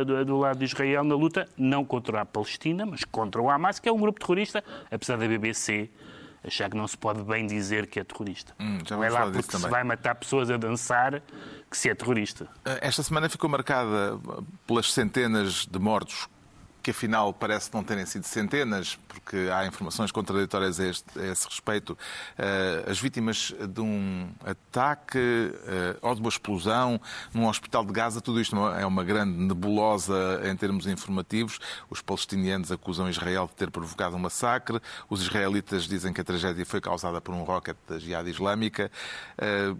[0.06, 3.80] do, do lado de Israel na luta, não contra a Palestina, mas contra o Hamas,
[3.80, 5.90] que é um grupo terrorista, apesar da BBC
[6.44, 8.54] achar que não se pode bem dizer que é terrorista.
[8.60, 9.70] Hum, não é lá porque se também.
[9.70, 11.22] vai matar pessoas a dançar
[11.70, 12.48] que se é terrorista.
[12.82, 14.18] Esta semana ficou marcada
[14.66, 16.30] pelas centenas de mortos,
[16.88, 21.46] que afinal parece não terem sido centenas, porque há informações contraditórias a, este- a esse
[21.46, 21.98] respeito.
[22.38, 26.98] Eh, As vítimas de um ataque eh, ou de uma explosão
[27.34, 31.60] num hospital de Gaza, tudo isto é uma grande nebulosa em termos informativos.
[31.90, 36.66] Os palestinianos acusam Israel de ter provocado um massacre, os israelitas dizem que a tragédia
[36.66, 38.90] foi causada por um rocket da Jihad Islâmica.
[39.38, 39.76] Eh,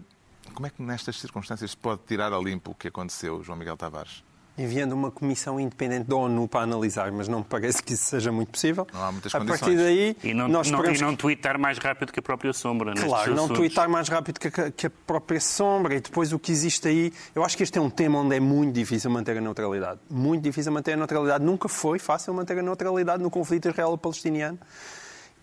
[0.52, 3.78] como é que nestas circunstâncias se pode tirar a limpo o que aconteceu, João Miguel
[3.78, 4.27] Tavares?
[4.58, 8.32] Enviando uma comissão independente da ONU para analisar, mas não me parece que isso seja
[8.32, 8.86] muito possível.
[8.92, 9.60] Não há muitas a condições.
[9.60, 12.52] partir daí, E não, nós não, esperamos e não tweetar mais rápido que a própria
[12.52, 12.90] sombra.
[12.90, 13.56] nestes Claro, não assuntos.
[13.58, 17.12] tweetar mais rápido que a, que a própria sombra e depois o que existe aí.
[17.34, 20.00] Eu acho que este é um tema onde é muito difícil manter a neutralidade.
[20.10, 21.44] Muito difícil manter a neutralidade.
[21.44, 24.58] Nunca foi fácil manter a neutralidade no conflito israelo-palestiniano.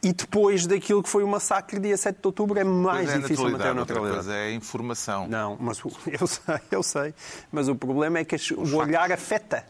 [0.04, 3.20] E depois daquilo que foi o massacre dia 7 de outubro é mais Pois é,
[3.22, 4.16] difícil manter a neutralidade.
[4.16, 5.28] coisa é a informação.
[5.28, 7.14] Não, mas o- eu sei, eu sei.
[7.52, 9.66] Mas o problema é que as- o olhar afeta.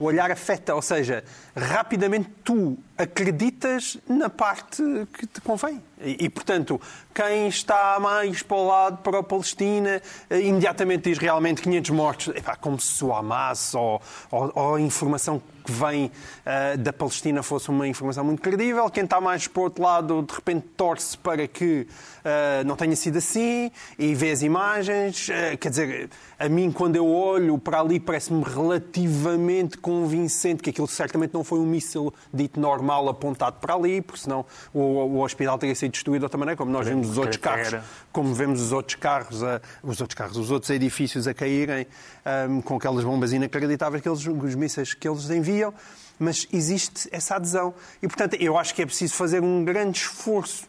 [0.00, 1.22] O olhar afeta, ou seja,
[1.56, 5.82] rapidamente tu acreditas na parte que te convém.
[6.00, 6.80] E, e, portanto,
[7.14, 10.00] quem está mais para o lado, para a Palestina,
[10.30, 14.00] eh, imediatamente diz realmente 500 mortos, Epá, como se o Hamas ou,
[14.30, 16.10] ou- ou a informação que vem
[16.46, 18.88] eh, da Palestina fosse uma informação muito credível.
[18.88, 21.86] Quem está mais para o outro lado, de repente, torce para que
[22.28, 25.28] eh, não tenha sido assim e vê as imagens.
[25.30, 30.86] Eh, quer dizer, a mim, quando eu olho para ali, parece-me relativamente convincente que aquilo
[30.86, 35.58] certamente não foi um míssil dito normal apontado para ali, porque senão o, o hospital
[35.58, 37.70] teria sido destruído de outra maneira, como nós vimos os outros carros,
[38.12, 41.86] como vemos os outros carros, a- os outros carros, os outros edifícios a caírem
[42.24, 45.72] ahm, com aquelas bombas inacreditáveis que eles, os mísseis que eles enviam,
[46.18, 47.72] mas existe essa adesão.
[48.02, 50.64] E, portanto, eu acho que é preciso fazer um grande esforço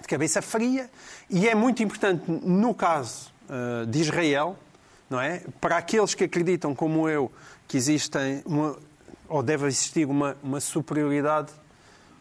[0.00, 0.90] de cabeça fria
[1.28, 4.56] e é muito importante, no caso ah, de Israel,
[5.10, 5.42] não é?
[5.60, 7.30] para aqueles que acreditam, como eu,
[7.66, 8.76] que existem uma,
[9.28, 11.50] ou deve existir uma, uma superioridade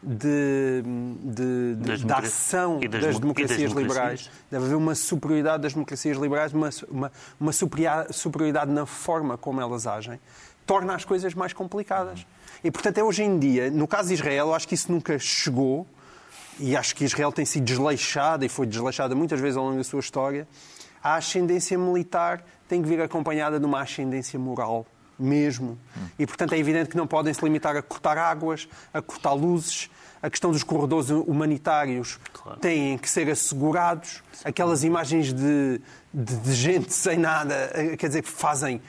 [0.02, 0.84] de,
[1.24, 4.20] de, de, da ação das das, mo- democracias das liberais.
[4.22, 4.32] democracias.
[4.52, 9.88] Deve haver uma superioridade das democracias liberais, uma, uma, uma superioridade na forma como elas
[9.88, 10.20] agem,
[10.66, 12.26] torna as coisas mais complicadas.
[12.64, 15.18] E, portanto, é hoje em dia, no caso de Israel, eu acho que isso nunca
[15.18, 15.88] chegou,
[16.60, 19.84] e acho que Israel tem sido desleixada, e foi desleixada muitas vezes ao longo da
[19.84, 20.48] sua história,
[21.04, 24.86] a ascendência militar tem que vir acompanhada de uma ascendência moral,
[25.18, 25.78] mesmo.
[26.18, 29.90] E, portanto, é evidente que não podem se limitar a cortar águas, a cortar luzes.
[30.22, 32.20] A questão dos corredores humanitários
[32.60, 34.24] têm que ser assegurados.
[34.44, 35.80] Aquelas imagens de,
[36.14, 38.82] de, de gente sem nada, eh, quer dizer, que fazem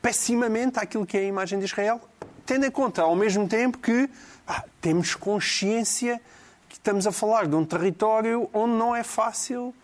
[0.00, 2.00] pessimamente aquilo que é a imagem de Israel,
[2.44, 4.10] tendo em conta, ao mesmo tempo, que
[4.46, 6.20] ah, temos consciência
[6.72, 9.74] que estamos a falar de um território onde não é fácil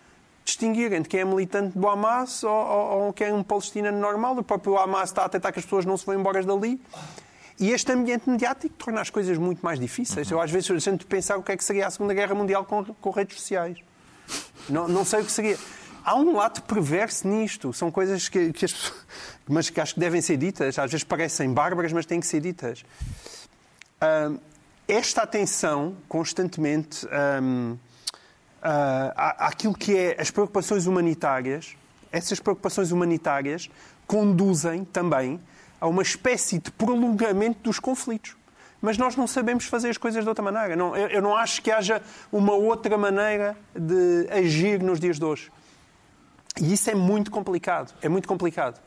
[0.43, 4.35] distinguir entre quem é militante do Hamas ou, ou, ou quem é um palestiniano normal.
[4.35, 6.81] O próprio Hamas está a tentar que as pessoas não se vão embora dali.
[7.59, 10.31] E este ambiente mediático torna as coisas muito mais difíceis.
[10.31, 12.65] Eu, às vezes, eu tento pensar o que é que seria a Segunda Guerra Mundial
[12.65, 13.77] com, com redes sociais.
[14.67, 15.59] Não, não sei o que seria.
[16.03, 17.71] Há um lado perverso nisto.
[17.71, 18.91] São coisas que, que as
[19.47, 20.79] mas que acho que devem ser ditas.
[20.79, 22.83] Às vezes parecem bárbaras, mas têm que ser ditas.
[24.01, 24.37] Ahm,
[24.91, 27.75] esta atenção constantemente ahm,
[28.61, 31.75] ah, à- àquilo que é as preocupações humanitárias,
[32.11, 33.69] essas preocupações humanitárias
[34.07, 35.39] conduzem também
[35.79, 38.35] a uma espécie de prolongamento dos conflitos.
[38.81, 40.75] Mas nós não sabemos fazer as coisas de outra maneira.
[40.75, 45.25] Não, eu, eu não acho que haja uma outra maneira de agir nos dias de
[45.25, 45.51] hoje.
[46.61, 47.93] E isso é muito complicado.
[48.01, 48.79] É muito complicado.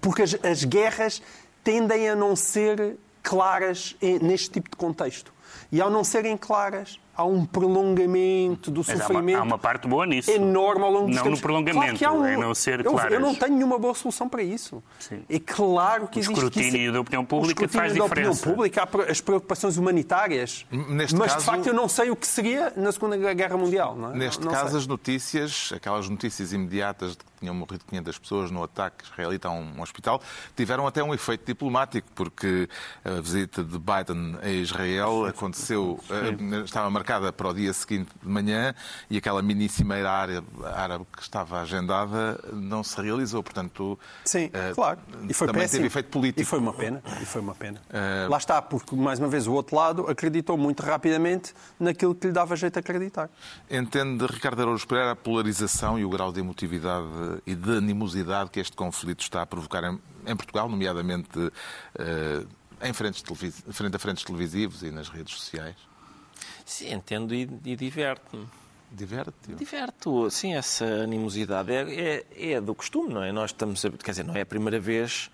[0.00, 1.22] Porque as, as guerras
[1.62, 5.32] tendem a não ser claras neste tipo de contexto.
[5.72, 9.58] E ao não serem claras, há um prolongamento do Mas há uma, sofrimento há uma
[9.58, 10.30] parte boa nisso.
[10.30, 11.38] enorme ao longo dos Não tempos.
[11.38, 13.12] no prolongamento, Claro um- é não ser eu, claras.
[13.12, 14.82] eu não tenho nenhuma boa solução para isso.
[14.98, 15.24] Sim.
[15.28, 16.34] É claro que O existe...
[16.40, 18.50] que escrutínio da opinião pública o faz da opinião diferença.
[18.50, 20.66] pública, há as preocupações humanitárias.
[20.70, 23.96] Neste mas, caso- de facto, eu não sei o que seria na Segunda Guerra Mundial.
[23.96, 24.16] Não é?
[24.16, 24.78] Neste Não- não caso, sei.
[24.80, 29.50] as notícias, aquelas notícias imediatas de que tinham morrido 500 pessoas no ataque israelita a
[29.50, 30.20] um hospital,
[30.56, 32.66] tiveram até um efeito diplomático, porque
[33.04, 38.28] a visita de Biden a Israel aconteceu, eh, estava marcada para o dia seguinte de
[38.28, 38.74] manhã
[39.10, 43.42] e aquela mini cimeira árabe, árabe que estava agendada não se realizou.
[43.42, 44.98] Portanto, Sim, eh, claro.
[45.28, 45.78] E foi também péssimo.
[45.78, 46.40] teve efeito político.
[46.40, 47.02] E foi uma pena.
[47.20, 47.80] E foi uma pena.
[47.90, 52.26] Eh, Lá está, porque, mais uma vez, o outro lado acreditou muito rapidamente naquilo que
[52.26, 53.28] lhe dava jeito de acreditar.
[53.70, 57.06] Entende, Ricardo Araújo Pereira, a polarização e o grau de emotividade
[57.46, 61.52] e de animosidade que este conflito está a provocar em, em Portugal, nomeadamente
[61.98, 62.42] eh,
[62.82, 63.22] em frentes
[63.72, 65.76] frente a frentes televisivos e nas redes sociais?
[66.64, 68.46] Sim, entendo e, e diverte-me.
[68.90, 69.54] Diverte-te?
[69.54, 73.32] Diverto, sim, essa animosidade é, é, é do costume, não é?
[73.32, 75.30] Nós estamos a, quer dizer, não é a primeira vez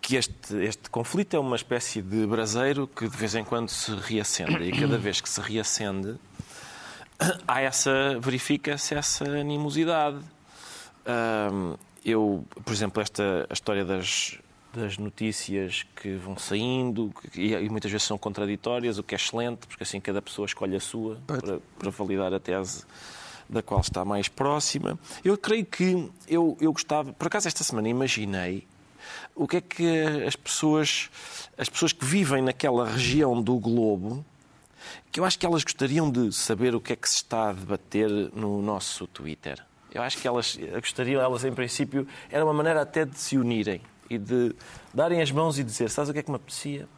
[0.00, 3.92] que este, este conflito é uma espécie de braseiro que de vez em quando se
[3.94, 6.16] reacende e cada vez que se reacende
[7.46, 10.18] há essa verifica-se essa animosidade.
[12.04, 14.38] Eu, por exemplo, esta a história das
[14.72, 19.66] das notícias que vão saindo que- e, muitas vezes são contraditórias, o que é excelente,
[19.66, 22.84] porque assim cada pessoa escolhe a sua para, para validar a tese
[23.48, 24.98] da qual está mais próxima.
[25.24, 28.66] Eu creio que eu, eu gostava, por acaso esta semana imaginei
[29.34, 31.08] o que é que as pessoas,
[31.56, 34.22] as pessoas que vivem naquela região do globo,
[35.10, 37.52] que eu acho que elas gostariam de saber o que é que se está a
[37.52, 39.64] debater no nosso Twitter.
[39.94, 43.80] Eu acho que elas gostariam, elas em princípio, era uma maneira até de se unirem
[44.10, 44.54] e de
[44.92, 46.88] darem as mãos e dizer: Sabes o que é que me apetecia?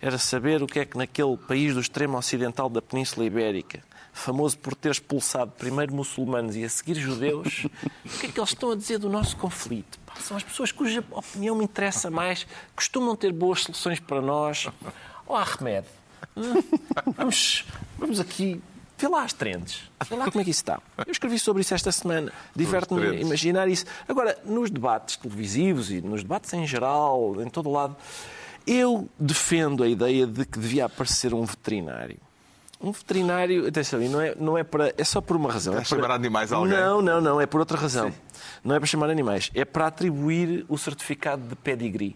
[0.00, 4.58] Era saber o que é que naquele país do extremo ocidental da Península Ibérica, famoso
[4.58, 7.66] por ter expulsado primeiro muçulmanos e a seguir judeus,
[8.04, 10.00] o que é que eles estão a dizer do nosso conflito?
[10.04, 14.68] Pá, são as pessoas cuja opinião me interessa mais, costumam ter boas soluções para nós.
[15.26, 15.86] Oh, Ahmed,
[16.36, 16.62] hum,
[17.16, 17.64] vamos,
[17.96, 18.60] vamos aqui
[19.02, 19.90] Vê lá as trends.
[20.08, 20.80] Vê lá como é que isso está.
[21.04, 22.32] Eu escrevi sobre isso esta semana.
[22.54, 23.84] Diverte-me imaginar isso.
[24.08, 27.96] Agora, nos debates televisivos e nos debates em geral, em todo lado,
[28.64, 32.16] eu defendo a ideia de que devia aparecer um veterinário.
[32.80, 34.94] Um veterinário, atenção, não é, não é para.
[34.96, 35.72] É só por uma razão.
[35.72, 36.78] Para é para- chamar animais a alguém?
[36.78, 38.14] Não, não, não, é por outra razão.
[38.62, 42.14] Não é para chamar animais, é para atribuir o certificado de pedigree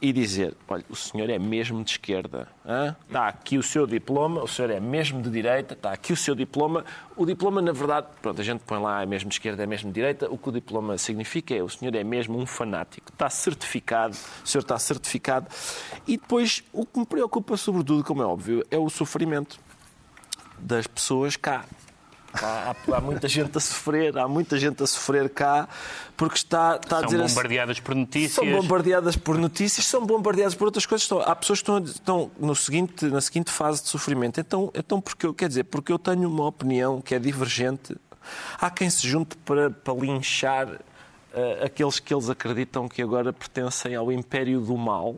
[0.00, 2.96] e dizer: olha, o senhor é mesmo de esquerda, hã?
[3.06, 6.34] está aqui o seu diploma, o senhor é mesmo de direita, está aqui o seu
[6.34, 6.84] diploma.
[7.16, 9.90] O diploma, na verdade, pronto, a gente põe lá é mesmo de esquerda, é mesmo
[9.90, 10.30] de direita.
[10.30, 14.48] O que o diploma significa é o senhor é mesmo um fanático, está certificado, o
[14.48, 15.46] senhor está certificado.
[16.06, 19.60] E depois, o que me preocupa, sobretudo, como é óbvio, é o sofrimento
[20.58, 21.64] das pessoas cá.
[22.32, 25.68] Há, há- há muita gente a sofrer, há muita gente a sofrer cá,
[26.16, 28.32] porque está, está a São dizer assim, bombardeadas por notícias.
[28.32, 31.02] são bombardeadas por notícias, são bombardeadas por outras coisas.
[31.02, 34.40] Estão- Há pessoas que estão, estão no seguinte, na seguinte fase de sofrimento.
[34.40, 37.96] Então, então porque eu, quer dizer, porque eu tenho uma opinião que é divergente,
[38.60, 40.68] há quem se junte para, para linchar
[41.34, 45.16] eh, aqueles que eles acreditam que agora pertencem ao império do mal.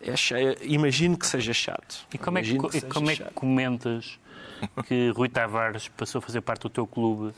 [0.00, 2.06] É cheia, imagino que seja chato.
[2.12, 4.18] E como é que, e seja como é que comentas
[4.86, 7.32] que Rui Tavares passou a fazer parte do teu clube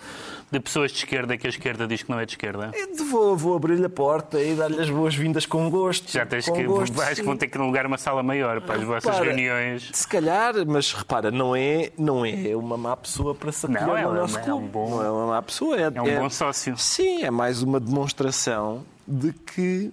[0.51, 2.71] de pessoas de esquerda que a esquerda diz que não é de esquerda?
[2.75, 6.11] Eu Vou, vou abrir-lhe a porta e dar-lhe as boas-vindas com gosto.
[6.13, 8.83] Já tens que, gosto, acho que vão ter que alugar uma sala maior para as
[8.85, 9.91] vossas Repara, reuniões.
[9.95, 14.07] Se calhar, mas repara, não é, não é uma má pessoa para acolher Não, é
[14.07, 14.65] um- nosso é clube.
[14.65, 15.77] um bom- Não é uma má pessoa.
[15.81, 16.77] É, É um bom sócio.
[16.77, 19.91] Sim, é mais uma demonstração de que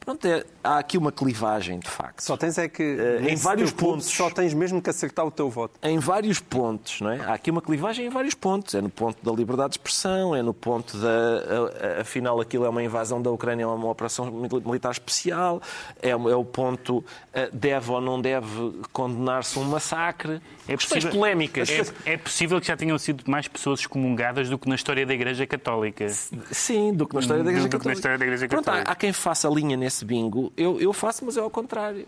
[0.00, 2.20] pronto, é- há aqui uma clivagem, de facto.
[2.22, 2.82] Só tens é que.
[2.82, 4.06] Eh, em vários pontos.
[4.06, 5.78] Só tens mesmo que acertar o teu voto.
[5.82, 7.20] em vários pontos, não é?
[7.20, 8.74] Há aqui uma clivagem em vários pontos.
[8.74, 11.08] É no ponto da liberdade de expressão, é no ponto da.
[11.08, 15.60] a- a- afinal, aquilo é uma invasão da Ucrânia, é uma operação mil- militar especial,
[16.02, 17.04] é, o- é o ponto.
[17.32, 20.40] eh, deve ou não deve condenar-se um massacre.
[20.66, 21.68] É Questões possível, polémicas.
[21.70, 25.14] É, é possível que já tenham sido mais pessoas excomungadas do que na história da
[25.14, 26.08] Igreja Católica.
[26.08, 27.98] Sim, do que na história da Do Igreja que na Católica.
[27.98, 28.92] história da Igreja Pronto, há, Católica.
[28.92, 30.52] há quem faça linha nesse bingo.
[30.56, 32.06] Eu, eu faço, mas é ao contrário.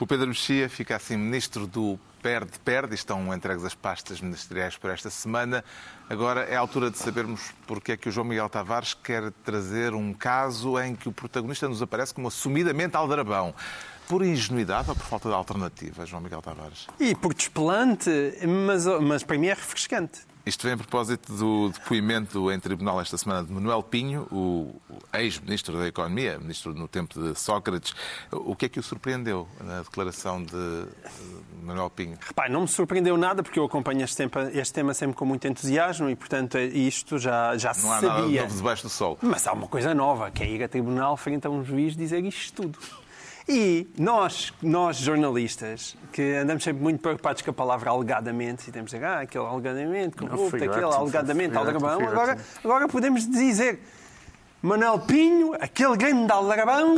[0.00, 2.94] O Pedro Mexia fica assim ministro do perde-perde.
[2.94, 5.64] Estão entregues as pastas ministeriais para esta semana.
[6.08, 9.94] Agora é a altura de sabermos porque é que o João Miguel Tavares quer trazer
[9.94, 13.54] um caso em que o protagonista nos aparece como assumidamente aldrabão.
[14.08, 16.86] Por ingenuidade ou por falta de alternativa, João Miguel Tavares?
[16.98, 18.10] E por desplante,
[18.66, 20.20] mas, mas para mim é refrescante.
[20.44, 24.74] Isto vem a propósito do depoimento em tribunal esta semana de Manuel Pinho, o
[25.14, 27.94] ex-ministro da Economia, ministro no tempo de Sócrates.
[28.32, 30.86] O que é que o surpreendeu na declaração de
[31.62, 32.18] Manuel Pinho?
[32.26, 35.46] Repare, não me surpreendeu nada porque eu acompanho este tema, este tema sempre com muito
[35.46, 38.42] entusiasmo e, portanto, é- isto já, já se Não há nada sabia.
[38.42, 39.16] novo debaixo do sol.
[39.22, 42.24] Mas há uma coisa nova, que é ir a tribunal frente a um juiz dizer
[42.24, 42.78] isto tudo.
[43.48, 48.90] E nós, nós jornalistas, que andamos sempre muito preocupados com a palavra alegadamente, e temos
[48.90, 53.80] de dizer, ah, aquele alegadamente, corrupto, aquele alegadamente, aldrabão, agora, agora podemos dizer
[54.62, 56.94] Manuel Pinho, aquele grande aldrabão,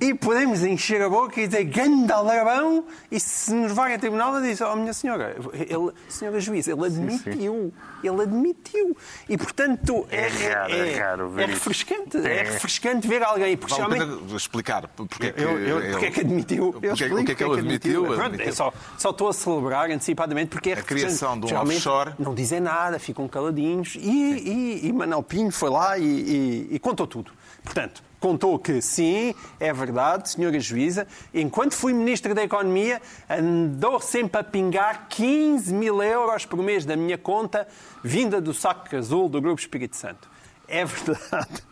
[0.00, 4.36] e podemos encher a boca e dizer grande aldrabão, e se nos vai a tribunal,
[4.38, 8.96] ele diz, oh minha senhora, ele, senhora juiz, ele admitiu, ele admitiu.
[9.28, 11.54] E, portanto, é, É raro, é raro ver é isso.
[11.68, 12.36] refrescante, é.
[12.38, 12.42] É.
[12.44, 14.34] refrescante ver alguém, porque Vale realmente...
[14.34, 16.64] explicar porque é que, Eu, eu, ele- porque é que admitiu?
[16.64, 18.04] Eu Porque é- explico o que é que ele admitiu?
[18.04, 18.46] Pronto, Admitiu.
[18.46, 22.14] eu só, só estou a celebrar antecipadamente porque é A criação de um Geralmente offshore.
[22.18, 23.96] Não dizem nada, ficam caladinhos.
[23.96, 27.32] E, e, e Manuel Pinho foi lá e, e- contou tudo.
[27.62, 34.40] Portanto, contou que sim, é verdade, senhora juíza, enquanto fui Ministro da Economia, andou sempre
[34.40, 37.66] a pingar 15 mil euros por mês da minha conta,
[38.02, 40.28] vinda do saco azul do Grupo Espírito Santo.
[40.68, 41.62] É verdade.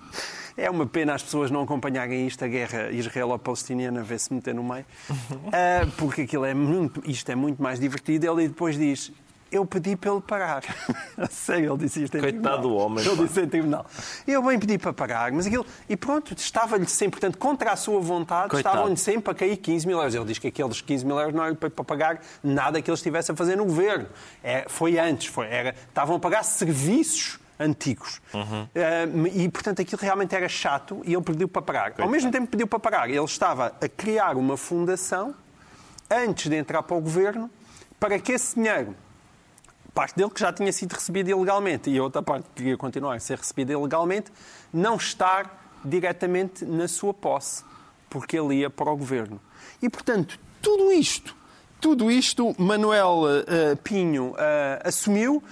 [0.57, 4.65] É uma pena as pessoas não acompanharem isto, a guerra israelo-palestiniana, ver se meter no
[4.65, 4.85] meio,
[5.53, 8.27] Ah, porque aquilo é muito, isto é muito mais divertido.
[8.29, 9.13] Ele depois diz:
[9.51, 10.63] Eu pedi para ele parar.
[11.31, 12.61] Sério, ele disse isto em Coitado tribunal.
[12.61, 13.23] do homem, Ele pá.
[13.23, 13.87] disse em tribunal.
[14.27, 15.65] Eu bem pedi para parar, mas aquilo.
[15.89, 18.75] E pronto, estava-lhe sempre, portanto, contra a sua vontade, Coitado.
[18.75, 20.15] estavam-lhe sempre a cair 15 mil euros.
[20.15, 23.33] Ele diz que aqueles 15 mil euros não eram para pagar nada que ele estivesse
[23.33, 24.07] a fazer no governo.
[24.45, 28.21] É, foi antes, foi, era, estavam a pagar serviços antigos.
[28.75, 31.95] Eh, e, portanto, aquilo realmente era chato e ele pediu para parar.
[31.99, 35.35] Ao mesmo tempo que pediu para parar, ele estava a criar uma fundação
[36.11, 37.51] antes de entrar para o governo
[37.99, 38.95] para que esse dinheiro,
[39.99, 43.17] parte dele que já tinha sido recebido ilegalmente e a outra parte que queria continuar
[43.17, 44.31] a ser recebida ilegalmente,
[44.73, 47.65] não estar diretamente na sua posse,
[48.09, 49.41] porque ele ia para o governo.
[49.83, 51.35] E, portanto, tudo isto,
[51.81, 55.43] tudo isto, Manuel eh, Pinho eh, assumiu,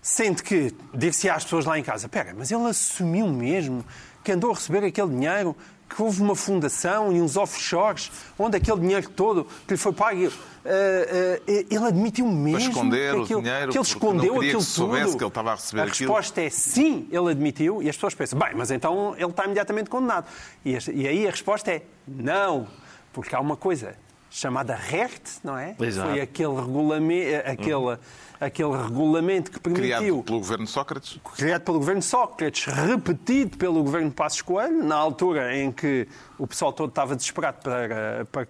[0.00, 3.84] sendo que dir-se às pessoas lá em casa, pera, mas ele assumiu mesmo
[4.22, 5.56] que andou a receber aquele dinheiro,
[5.94, 10.32] que houve uma fundação e uns offshores, onde aquele dinheiro todo que lhe foi pago,
[10.64, 14.64] eh, eh, ele admitiu mesmo esconder que, o aquilo- dinheiro, que ele escondeu aquilo que
[14.64, 15.18] se soubesse tudo.
[15.18, 16.12] que ele estava a receber a aquilo.
[16.12, 19.90] resposta é sim, ele admitiu, e as pessoas pensam, bem, mas então ele está imediatamente
[19.90, 20.26] condenado.
[20.64, 22.68] E, e aí a resposta é não,
[23.12, 23.94] porque há uma coisa
[24.30, 25.74] chamada RERT, não é?
[25.80, 26.10] Exato.
[26.10, 27.98] Foi aquele regulamento, aquele,
[28.40, 31.20] aquele regulamento que Criado permitiu pelo governo Sócrates.
[31.36, 36.72] criado pelo governo Sócrates, repetido pelo governo Passos Coelho, na altura em que o pessoal
[36.72, 38.48] todo estava desesperado para, para,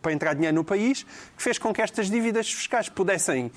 [0.00, 1.02] para entrar dinheiro no país,
[1.36, 3.50] que fez com que estas dívidas fiscais pudessem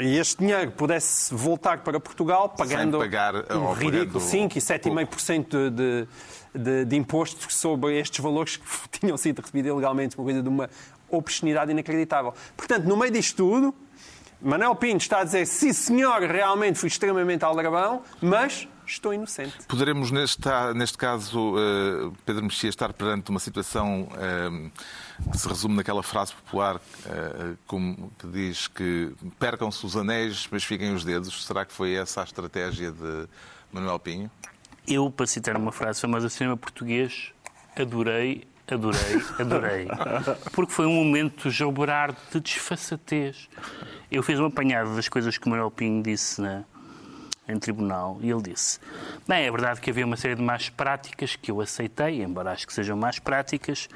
[0.00, 5.70] e este dinheiro pudesse voltar para Portugal pagando pagar, um ridículo pagando 5 e 7,5%
[5.70, 6.08] de,
[6.54, 8.64] de, de imposto sobre estes valores que
[9.00, 10.70] tinham sido recebidos ilegalmente, uma coisa de uma
[11.10, 12.32] obscenidade inacreditável.
[12.56, 13.74] Portanto, no meio disto tudo,
[14.40, 19.54] Manel Pinto está a dizer, sim senhor, realmente fui extremamente aldrabão, mas estou inocente.
[19.66, 25.76] Poderemos, neste, neste caso, uh, Pedro Mexia, estar perante uma situação uh, que se resume
[25.76, 26.80] naquela frase popular
[27.66, 31.44] como, que diz que percam-se os anéis, mas fiquem os dedos.
[31.44, 33.26] Será que foi essa a estratégia de
[33.72, 34.30] Manuel Pinho?
[34.86, 37.32] Eu, para citar uma frase famosa do cinema português,
[37.74, 39.88] adorei, adorei, adorei.
[40.52, 43.48] Porque foi um momento jauberar de desfaçatez.
[44.10, 46.64] Eu fiz um apanhado das coisas que o Manuel Pinho disse na,
[47.48, 48.80] em tribunal e ele disse:
[49.26, 52.66] Bem, é verdade que havia uma série de más práticas que eu aceitei, embora acho
[52.66, 53.88] que sejam más práticas.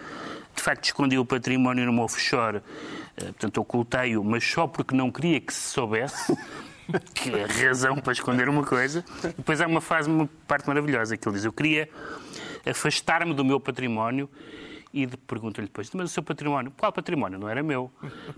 [0.54, 2.60] De facto, escondi o património numa offshore,
[3.16, 6.36] eh, portanto, ocultei-o, mas só porque não queria que se soubesse.
[7.14, 9.04] que é razão para esconder uma coisa.
[9.36, 11.88] Depois há uma fase, uma parte maravilhosa que ele diz: Eu queria
[12.66, 14.28] afastar-me do meu património
[14.92, 16.72] e de, pergunto-lhe depois, mas o seu património?
[16.76, 17.38] Qual património?
[17.38, 17.90] Não era meu.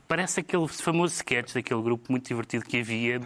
[0.06, 3.20] Parece aquele famoso sketch daquele grupo muito divertido que havia,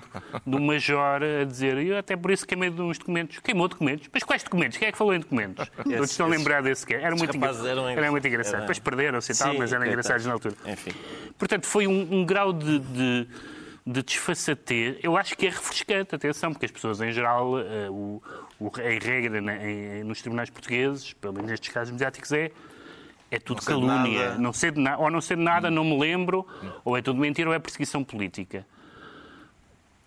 [0.46, 3.40] do Major a dizer, eu até por isso queimei uns documentos.
[3.40, 4.08] Queimou documentos?
[4.12, 4.78] Mas quais documentos?
[4.78, 5.68] Quem é que falou em documentos?
[5.68, 7.02] Todos estão a lembrar desse sketch.
[7.02, 7.50] Era muito, engra...
[7.68, 8.54] eram era muito engraçado.
[8.54, 8.62] Era...
[8.62, 10.54] Depois perderam-se e tal, mas eram engraçados na altura.
[10.64, 10.92] Enfim.
[11.36, 13.26] Portanto, foi um, um grau de, de
[13.86, 18.22] de desfaçatez, eu acho que é refrescante, atenção, porque as pessoas em geral, uh, o,
[18.58, 22.50] o, a regra né, em, nos tribunais portugueses, pelo menos nestes casos mediáticos, é
[23.28, 24.38] é tudo não calúnia.
[24.38, 26.46] Não sei de nada, ou não sei de nada, não me lembro,
[26.84, 28.64] ou é tudo mentira ou é perseguição política.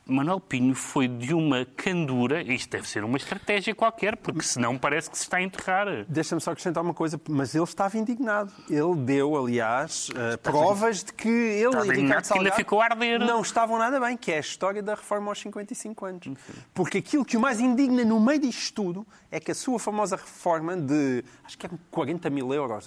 [0.09, 5.09] Manuel Pinho foi de uma candura, isto deve ser uma estratégia qualquer, porque senão parece
[5.09, 6.05] que se está a enterrar.
[6.07, 8.51] Deixa-me só acrescentar uma coisa, mas ele estava indignado.
[8.69, 12.85] Ele deu, aliás, uh, provas de que ele estava e Ricardo Salgado ainda ficou a
[12.85, 13.19] arder.
[13.19, 16.27] não estavam nada bem, que é a história da reforma aos 55 anos.
[16.73, 20.15] Porque aquilo que o mais indigna no meio disto tudo é que a sua famosa
[20.15, 22.85] reforma de, acho que eram 40 mil euros,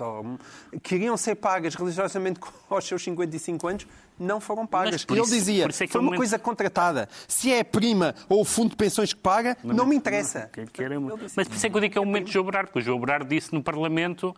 [0.83, 3.87] que iriam ser pagas religiosamente aos seus 55 anos,
[4.19, 5.05] não foram pagas.
[5.09, 6.19] Ele dizia, é foi uma momento...
[6.19, 7.09] coisa contratada.
[7.27, 10.51] Se é a prima ou o fundo de pensões que paga, não, não me interessa.
[10.57, 12.69] Não, Mas por isso é que eu digo que é o momento de João Berardo,
[12.69, 14.35] porque o João Berardo disse no Parlamento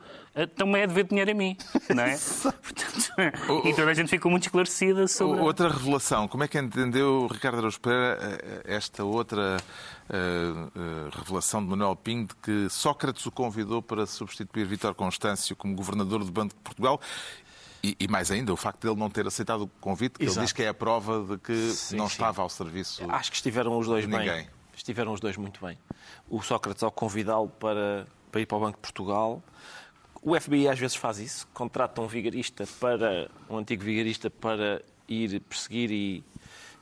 [0.56, 1.56] também é dever dinheiro a mim,
[1.94, 2.18] não é?
[2.42, 5.40] Portanto, e toda a gente ficou muito esclarecida sobre...
[5.40, 9.56] Outra revelação, como é que entendeu Ricardo Araújo Pereira eh, esta outra
[10.10, 15.54] uh, uh, revelação de Manuel Pinho de que Sócrates o convidou para substituir Vítor Constâncio
[15.54, 17.00] como governador do Banco de Portugal
[17.85, 20.35] e, e, mais ainda, o facto de ele não ter aceitado o convite, que ele
[20.41, 22.12] diz que é a prova de que sim, não sim.
[22.12, 23.05] estava ao serviço.
[23.11, 24.49] Acho que estiveram os dois bem.
[24.74, 25.78] Estiveram os dois muito bem.
[26.28, 29.43] O Sócrates, ao convidá-lo para, para ir para o Banco de Portugal,
[30.22, 35.41] o FBI às vezes faz isso, contrata um vigarista para um antigo vigarista para ir
[35.41, 36.24] perseguir e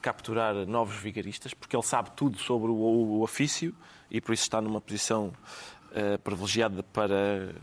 [0.01, 3.75] capturar novos vigaristas, porque ele sabe tudo sobre o, o ofício
[4.09, 5.33] e por isso está numa posição
[5.91, 7.55] uh, privilegiada para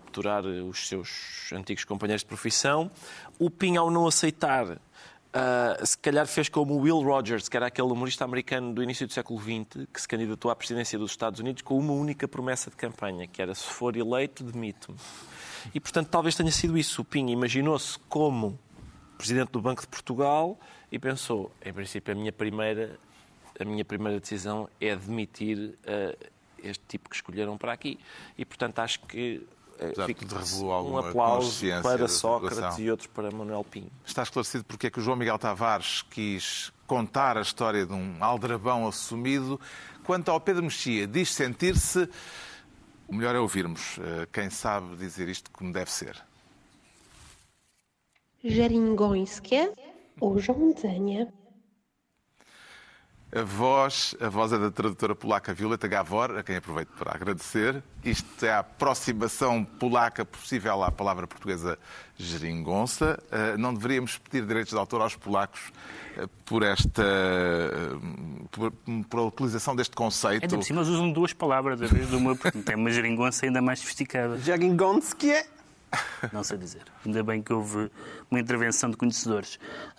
[0.00, 2.90] capturar os seus antigos companheiros de profissão.
[3.38, 7.66] O Pin, ao não aceitar, uh, se calhar fez como o Will Rogers, que era
[7.66, 11.40] aquele humorista americano do início do século XX, que se candidatou à presidência dos Estados
[11.40, 14.98] Unidos com uma única promessa de campanha, que era se for eleito, demito-me.
[15.74, 17.00] E, portanto, talvez tenha sido isso.
[17.00, 18.58] O Pin imaginou-se como
[19.16, 20.60] presidente do Banco de Portugal
[20.92, 22.98] e pensou, em princípio, a minha primeira,
[23.58, 26.26] a minha primeira decisão é demitir uh,
[26.62, 27.98] este tipo que escolheram para aqui.
[28.36, 29.42] E, portanto, acho que
[30.60, 33.90] um aplauso para Sócrates e outros para Manuel Pinho.
[34.04, 38.16] Está esclarecido porque é que o João Miguel Tavares quis contar a história de um
[38.20, 39.60] aldrabão assumido.
[40.04, 42.08] Quanto ao Pedro Mexia, diz sentir-se.
[43.08, 46.20] O melhor é ouvirmos eh, quem sabe dizer isto como deve ser.
[48.42, 49.70] Jaringońskie
[50.20, 51.26] urządzenie.
[53.36, 57.82] A voz, a voz é da tradutora polaca Violeta Gavor, a quem aproveito para agradecer.
[58.02, 61.78] Isto é a aproximação polaca possível à palavra portuguesa
[62.16, 63.22] geringonça.
[63.30, 65.60] Eh, não deveríamos pedir direitos de autor aos polacos
[66.16, 67.98] eh, por esta eh,
[68.50, 68.72] por,
[69.10, 70.44] por a utilização deste conceito.
[70.44, 73.44] Ainda por cima eles usam duas palavras a vez de uma, porque tem uma geringonça
[73.44, 74.38] ainda mais sofisticada.
[74.38, 75.34] Geringonski
[76.32, 76.82] não sei dizer.
[77.04, 77.90] Ainda bem que houve
[78.30, 79.58] uma intervenção de conhecedores.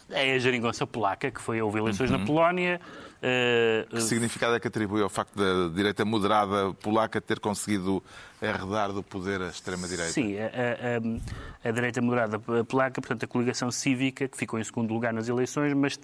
[0.09, 2.17] É a geringonça polaca, que foi houve eleições uhum.
[2.17, 2.81] na Polónia.
[3.17, 8.03] Uh, que significado é que atribui ao facto da direita moderada polaca ter conseguido
[8.39, 10.11] arredar do poder a extrema-direita?
[10.11, 14.93] Sim, a, a, a, direita moderada polaca, portanto, a coligação cívica, que ficou em segundo
[14.93, 15.99] lugar nas eleições, mas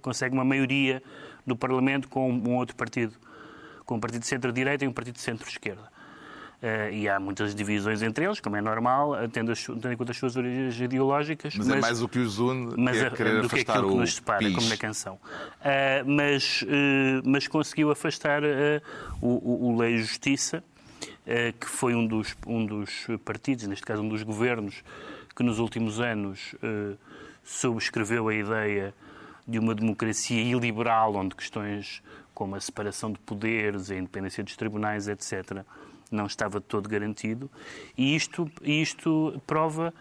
[0.00, 1.02] consegue uma maioria
[1.44, 3.14] no Parlamento com um outro partido,
[3.84, 5.95] com um partido de centro-direita e um partido de centro-esquerda.
[6.56, 10.12] Uh, e há muitas divisões entre eles, como é normal, tendo, as, tendo em conta
[10.12, 11.54] as suas origens ideológicas.
[11.54, 13.90] Mas, é mas, é mais o que os une mas, é querer do que aquilo
[13.90, 14.54] que nos separa, PIS.
[14.54, 15.14] como na canção.
[15.14, 16.64] Uh, mas,
[17.24, 18.42] mas conseguiu afastar
[19.20, 20.64] o, o, Lei Justiça,
[21.60, 24.82] que foi um dos, um dos partidos, neste caso um dos governos,
[25.34, 26.54] que nos últimos anos
[27.44, 28.94] subscreveu a ideia
[29.46, 32.02] de uma democracia iliberal, onde questões
[32.34, 35.64] como a separação de poderes, a independência dos tribunais, etc.,
[36.10, 37.50] não estava todo garantido.
[37.96, 39.92] E isto, isto prova,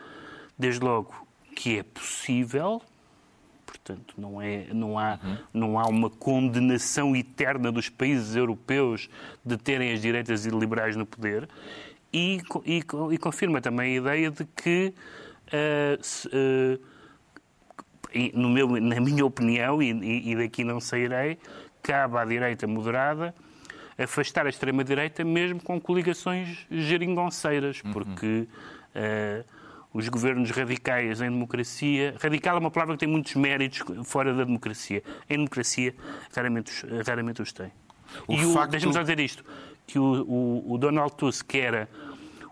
[0.57, 1.13] desde logo,
[1.55, 2.81] que é possível,
[3.65, 5.19] portanto, não, é, não, há,
[5.53, 9.09] não há uma condenação eterna dos países europeus
[9.43, 11.47] de terem as direitas e liberais no poder,
[12.13, 14.93] e, e, e confirma também a ideia de que,
[15.47, 16.29] ah, se,
[18.13, 21.37] e, no meu, na minha opinião, e- e daqui não sairei,
[21.83, 23.35] cabe à direita moderada
[23.97, 28.47] afastar a extrema-direita mesmo com coligações geringonceiras, porque
[28.93, 29.43] eh,
[29.93, 32.15] os governos radicais em democracia...
[32.21, 35.01] Radical é uma palavra que tem muitos méritos fora da democracia.
[35.29, 35.95] Em democracia,
[36.35, 37.71] raramente, os- raramente os tem.
[38.27, 39.45] O e facto- deixa-me só dizer isto,
[39.87, 41.89] que o, o, o Donald Tusk, que era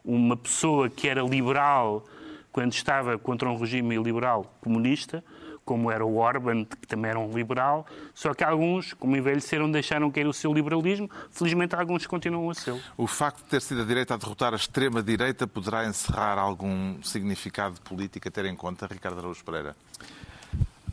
[0.03, 2.05] uma pessoa que era liberal
[2.51, 5.23] quando estava contra um regime liberal comunista,
[5.65, 10.11] como era o Orban, que também era um liberal, só que alguns, como envelheceram, deixaram
[10.11, 11.09] cair o seu liberalismo.
[11.31, 12.79] Felizmente, alguns continuam a ser.
[12.97, 17.79] O facto de ter sido a direita a derrotar a extrema-direita poderá encerrar algum significado
[17.81, 19.75] político a ter em conta, Ricardo Araújo Pereira?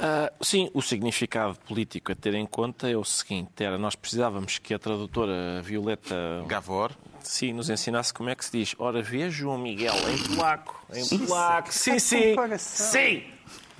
[0.02, 4.58] Ah, sim, o significado político a ter em conta é o seguinte: era nós precisávamos
[4.58, 6.92] que a tradutora Violeta Gavor.
[7.22, 8.74] sim, nos ensinasse como é que se diz.
[8.78, 12.86] Ora, veja, João Miguel, em polaco, em polaco, sim, sim, comparação.
[12.86, 13.24] sim.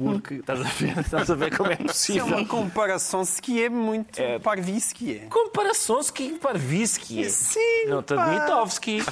[0.02, 2.26] Porque estás a ver, estás a ver como é Isso é possível.
[2.26, 4.38] uma comparação se que é muito É.
[4.38, 5.26] parvice que é.
[5.26, 7.28] Comparações Parvisky.
[7.30, 8.16] Sim, Não, pá.
[8.16, 9.02] Tadmitovski.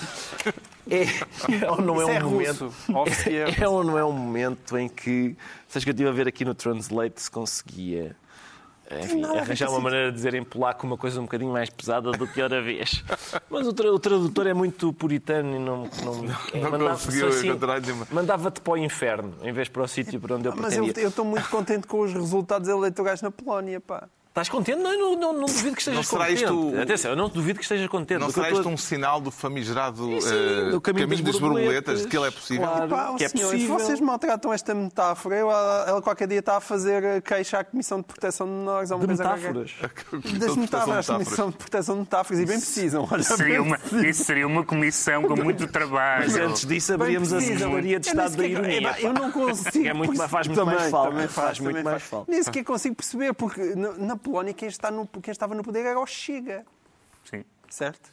[0.91, 1.03] É,
[1.63, 2.67] é ou não é um é momento.
[2.67, 2.93] russo.
[2.95, 5.37] Ovski é É ou não é um momento em que.
[5.69, 8.17] Sabes que eu estive a ver aqui no Translate se conseguia.
[8.91, 12.27] Enfim, arranjar uma maneira de dizer em polaco uma coisa um bocadinho mais pesada do
[12.27, 13.05] que outra vez.
[13.51, 15.89] Mas o, tra- o tradutor é muito puritano e não.
[16.05, 18.07] Não, Não mandava- conseguiu só encontrar nenhuma.
[18.11, 21.03] Mandava-te para o inferno, em vez para o sítio para onde eu Mas eu pretendia.
[21.05, 24.09] eu estou muito contente com os resultados eleitorais na Polónia, pá.
[24.39, 24.79] Estás contente?
[24.81, 26.43] Não, não, não, não duvido que estejas Não será contente.
[26.45, 28.21] isto Atenção, eu não duvido que estejas contente.
[28.21, 32.03] Não será isto um sinal do famigerado Sim, eh, do caminho das das borboletas, borboletas,
[32.03, 32.67] de que ele é possível?
[32.69, 32.89] claro.
[32.89, 33.79] Pá, que é senhores, possível.
[33.79, 35.37] vocês maltratam esta metáfora.
[35.37, 38.91] Eu, ela, qualquer dia está a fazer eh, queixa à Comissão de Proteção de Menores.
[38.93, 39.55] ou uma De coisa qualquer.
[39.55, 40.39] metáforas.
[40.39, 42.41] Das metáforas, a Comissão de Proteção de Metáforas.
[42.41, 43.09] E bem precisam.
[43.11, 44.05] Olha, Seria bem uma, precisam.
[44.09, 46.25] isso seria uma comissão com muito trabalho.
[46.27, 47.41] Mas antes disso abríamos a.
[47.41, 48.97] Secretaria de Estado da Ironia.
[49.01, 49.87] Eu não consigo.
[49.87, 51.29] É muito mais- faz muito Também, mais falta.
[51.29, 52.31] Faz muito mais falta.
[52.31, 55.87] Nem sequer consigo perceber, porque na, na Polónia quem, está no, quem estava no poder
[55.87, 56.67] era o Chega,
[57.25, 57.43] Sim.
[57.71, 58.11] certo?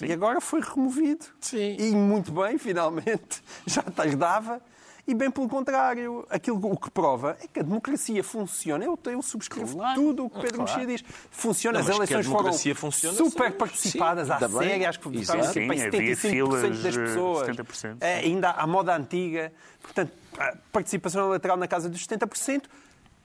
[0.00, 1.26] E agora foi removido.
[1.38, 1.76] Sim.
[1.78, 3.42] E muito bem, finalmente.
[3.66, 4.60] Já tardava.
[5.06, 8.82] E bem pelo contrário, aquilo o que prova é que a democracia funciona.
[8.86, 10.00] Eu, eu subscrevo Claro.
[10.00, 10.80] tudo o que Pedro Claro.
[10.80, 11.04] Mexia diz.
[11.30, 13.58] Funciona, Não, as eleições foram democracia funciona, super sim.
[13.58, 14.68] participadas Sim, à ainda bem.
[14.70, 17.48] série, acho que votaram Sim, havia 75% filas das de pessoas.
[17.48, 17.96] 70%.
[18.00, 19.52] É, ainda à moda antiga.
[19.82, 22.62] Portanto, a participação eleitoral na casa dos 70%.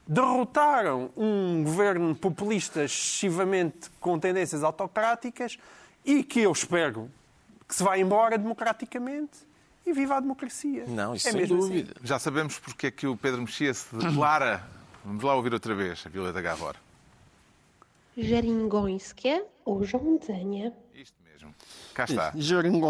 [0.10, 5.60] Derrotaram um governo populista excessivamente com tendências autocráticas
[6.04, 7.12] e que eu espero
[7.68, 9.38] que se vá embora democraticamente
[9.86, 10.86] e viva a democracia.
[10.88, 11.68] Não, isso é sem mesmo assim.
[11.68, 11.94] dúvida.
[12.04, 14.64] Já sabemos porque é que o Pedro Mexia se declara.
[15.06, 16.76] Vamos lá ouvir outra vez a Violeta Gavor.
[18.18, 20.72] Żeringąskie urządzenie.
[20.96, 21.19] Isto mesmo.
[22.00, 22.34] Cá está.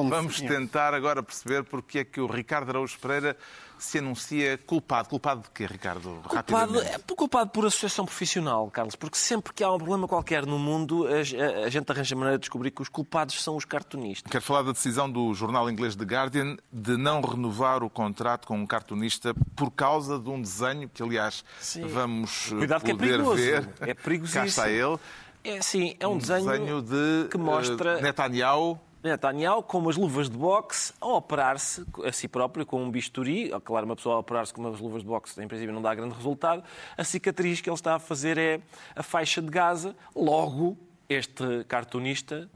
[0.10, 3.36] Vamos tentar agora perceber porque é que o Ricardo Araújo Pereira
[3.78, 5.08] se anuncia culpado.
[5.10, 6.22] Culpado de quê, Ricardo?
[6.28, 10.60] Culpado, é culpado por associação profissional, Carlos, porque sempre que há um problema qualquer no
[10.60, 14.30] mundo, a, a- a gente arranja maneira de descobrir que os culpados são os cartunistas.
[14.30, 18.58] Quero falar da decisão do jornal inglês The Guardian de não renovar o contrato com
[18.58, 21.88] um cartunista por causa de um desenho que, aliás, Sim.
[21.88, 23.36] vamos Cuidado que é poder perigoso.
[23.42, 23.70] ver.
[23.82, 24.42] É perigosíssimo.
[24.44, 24.98] Cá está ele.
[25.42, 30.30] É sim, é um, Um desenho, de que mostra eh, Netanyahu Netanyahu com as luvas
[30.30, 33.50] de boxe a operar-se a si próprio com um bisturi.
[33.64, 36.16] Claro, uma pessoa a operar-se com umas luvas de boxe em princípio não dá grande
[36.16, 36.64] resultado.
[36.98, 38.60] A cicatriz que ele está a fazer é
[38.96, 39.96] a faixa de Gaza.
[40.14, 40.78] Logo,
[41.08, 42.50] este cartunista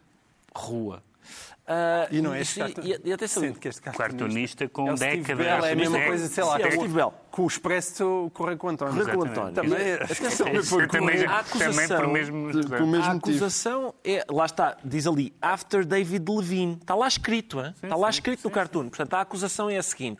[0.53, 1.01] rua.
[1.65, 3.01] Ah, E não é este sim, cartunista.
[3.05, 5.37] e, e atenção, Sente que este Cartunista com é o Steve décadas.
[5.45, 7.13] Bell, é a mesma Sim, coisa, sei lá, sim, é o que- Steve Bell.
[7.31, 8.93] com o Expresso correr com o António.
[8.93, 9.59] Correr com o Exatamente.
[9.59, 9.71] António.
[9.71, 12.37] Também, Atenção, também foi também, com- A acusação- também por mesmo.
[12.87, 16.77] mesmo a acusação é, lá está, diz ali, after David Levine.
[16.81, 17.73] Está lá escrito, hein?
[17.81, 18.89] está lá escrito no cartoon.
[18.89, 20.19] Portanto, a acusação é a seguinte: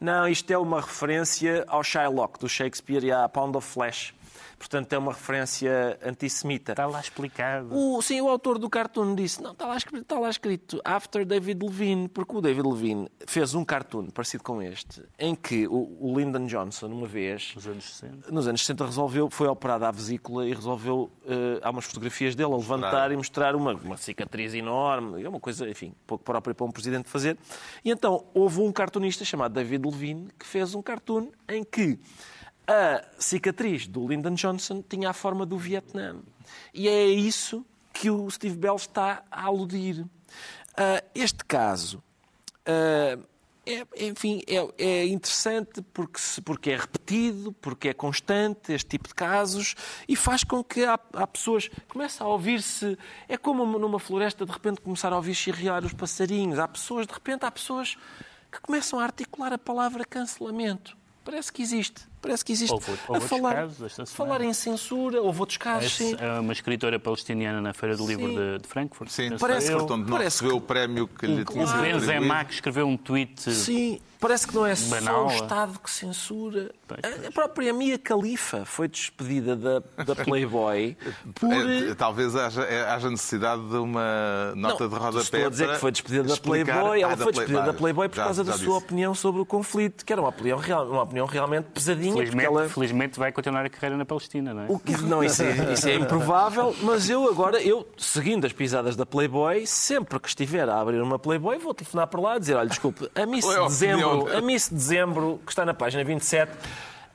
[0.00, 4.12] não, isto é uma referência ao Shylock do Shakespeare e à Pound of Flesh.
[4.60, 6.72] Portanto, é uma referência antissemita.
[6.72, 7.74] Está lá explicado.
[7.74, 11.24] O, sim, o autor do cartoon disse: não, está lá, escrito, está lá escrito After
[11.24, 15.96] David Levine, porque o David Levine fez um cartoon parecido com este, em que o,
[15.98, 18.30] o Lyndon Johnson, uma vez, Nos anos 60.
[18.30, 22.52] nos anos 60 resolveu, foi operado à vesícula e resolveu, eh, há umas fotografias dele
[22.52, 26.66] a levantar e mostrar uma, uma cicatriz enorme, é uma coisa, enfim, pouco própria para
[26.66, 27.38] um presidente fazer.
[27.82, 31.98] E então houve um cartunista chamado David Levine que fez um cartoon em que
[32.72, 36.20] A cicatriz do Lyndon Johnson tinha a forma do Vietnã.
[36.72, 40.06] E é isso que o Steve Bell está a aludir.
[40.76, 42.00] Ah, este caso
[42.64, 43.18] ah,
[43.66, 49.14] é, enfim, é, é interessante porque, porque é repetido, porque é constante este tipo de
[49.16, 49.74] casos
[50.08, 52.96] e faz com que há, há pessoas comecem a ouvir-se.
[53.28, 56.60] É como numa floresta de repente começar a ouvir chirriar os passarinhos.
[56.60, 57.96] Há pessoas, de repente, há pessoas
[58.52, 60.96] que começam a articular a palavra cancelamento.
[61.24, 62.09] Parece que existe.
[62.22, 62.72] Parece que existe.
[62.72, 66.14] Houve- houve a falar, casos falar em censura, houve outros casos, sim.
[66.18, 69.08] é uma escritora palestiniana na Feira do Livro de, de Frankfurt.
[69.10, 69.86] Sim, parece eu.
[69.86, 72.86] que onde não parece recebeu o prémio que lhe tinha sido O Benzema que escreveu
[72.86, 73.50] um tweet.
[73.52, 75.34] Sim, parece que não é só Banal, o é?
[75.36, 76.70] Estado que censura.
[76.86, 80.96] Pois, A- A própria Mia Khalifa foi despedida da, da Playboy
[81.36, 81.50] por...
[81.52, 85.20] É, talvez haja, é, haja necessidade de uma nota Não, de rodapé.
[85.22, 87.00] Estou a dizer que foi despedida da Playboy.
[87.02, 88.08] Ela Ah, foi despedida da Playboy.
[88.10, 90.86] Por Já- causa já da sua opinião sobre o conflito, que era uma opinião, real,
[90.90, 92.09] uma opinião realmente pesadinha.
[92.12, 92.68] Porque Felizmente, ela...
[92.68, 94.66] felizmente vai continuar a carreira na Palestina, não é?
[94.68, 98.96] O que, não, isso é, isso é improvável, mas eu agora, eu, seguindo as pisadas
[98.96, 102.54] da Playboy, sempre que estiver a abrir uma Playboy, vou telefonar para lá e dizer,
[102.54, 106.52] olha, desculpe, a Miss é Dezembro, a Miss Dezembro, que está na página 27,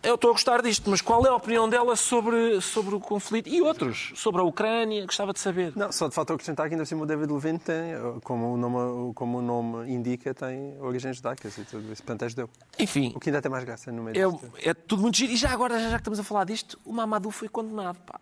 [0.05, 3.49] eu estou a gostar disto, mas qual é a opinião dela sobre, sobre o conflito?
[3.49, 5.73] E outros, sobre a Ucrânia, gostava de saber.
[5.75, 7.93] Não, só de facto acrescentar que ainda assim o David Levine tem,
[8.23, 12.03] como o nome, como o nome indica, tem origens judaicas e tudo isso.
[12.03, 12.49] Portanto, é judeu.
[12.79, 14.51] Enfim, O que ainda tem mais graça no meio é, disto.
[14.63, 15.33] é tudo muito giro.
[15.33, 18.19] E já agora, já que estamos a falar disto, o Mamadou foi condenado, pá.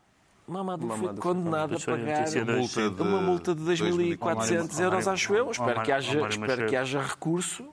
[0.47, 3.61] O Mamadou, Mamadou foi condenado a Foi a pagar hoje, Multa de uma multa de
[3.61, 5.51] 2.400 2.400 euros, acho eu.
[5.51, 7.65] Espero que haja, espero que haja recurso.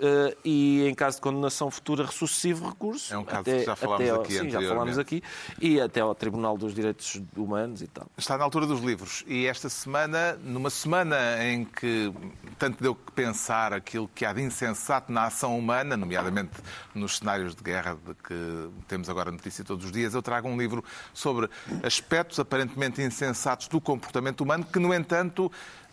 [0.00, 3.12] Eh, e em caso de condenação futura, sucessivo recurso.
[3.12, 5.22] É um caso que já falámos até aqui sim, já falámos aqui.
[5.60, 8.06] E até ao Tribunal dos Direitos Humanos e tal.
[8.16, 9.22] Está na altura dos livros.
[9.26, 12.12] E esta semana, numa semana em que
[12.58, 16.52] tanto deu que pensar aquilo que há de insensato na ação humana, nomeadamente
[16.94, 20.56] nos cenários de guerra de que temos agora notícia todos os dias, eu trago um
[20.56, 20.82] livro
[21.12, 21.48] sobre
[21.82, 25.52] aspectos aparentemente insensatos do comportamento humano que, no entanto,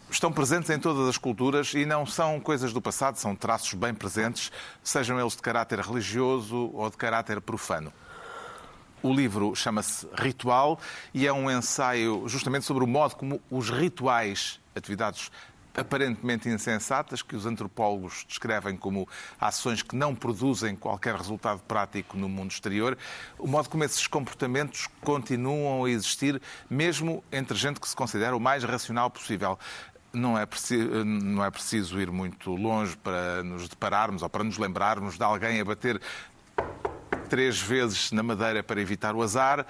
[0.10, 3.94] estão presentes em todas as culturas e não são coisas do passado, são traços bem
[3.94, 4.52] presentes,
[4.84, 7.92] sejam eles de caráter religioso ou de caráter profano.
[9.04, 10.80] O livro chama-se Ritual
[11.14, 15.32] e é um ensaio justamente sobre o modo como os rituais, atividades
[15.78, 19.08] aparentemente insensatas, que os antropólogos descrevem como
[19.40, 22.98] ações que não produzem qualquer resultado prático no mundo exterior,
[23.38, 28.40] o modo como esses comportamentos continuam a existir, mesmo entre gente que se considera o
[28.40, 29.60] mais racional possível.
[30.14, 34.58] Não é, preciso, não é preciso ir muito longe para nos depararmos ou para nos
[34.58, 36.02] lembrarmos de alguém a bater
[37.30, 39.66] três vezes na madeira para evitar o azar.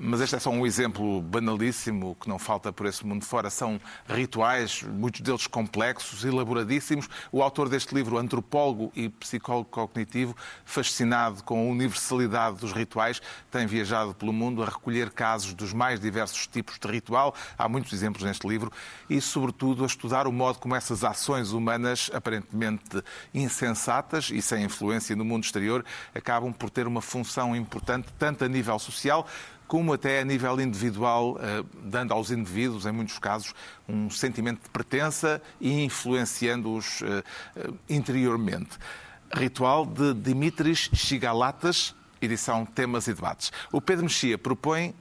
[0.00, 3.50] Mas este é só um exemplo banalíssimo que não falta por esse mundo fora.
[3.50, 7.08] São rituais, muitos deles complexos, elaboradíssimos.
[7.32, 13.20] O autor deste livro, antropólogo e psicólogo cognitivo, fascinado com a universalidade dos rituais,
[13.50, 17.34] tem viajado pelo mundo a recolher casos dos mais diversos tipos de ritual.
[17.58, 18.70] Há muitos exemplos neste livro.
[19.10, 23.02] E, sobretudo, a estudar o modo como essas ações humanas, aparentemente
[23.34, 25.84] insensatas e sem influência no mundo exterior,
[26.14, 29.26] acabam por ter uma função importante, tanto a nível social
[29.68, 33.54] como até a nível individual, eh, dando aos indivíduos, em muitos casos,
[33.86, 37.22] um sentimento de pertença e influenciando-os eh,
[37.54, 38.70] eh, interiormente.
[39.30, 43.52] Ritual de Dimitris Chigalatas, edição Temas e Debates.
[43.70, 44.94] O Pedro Mexia propõe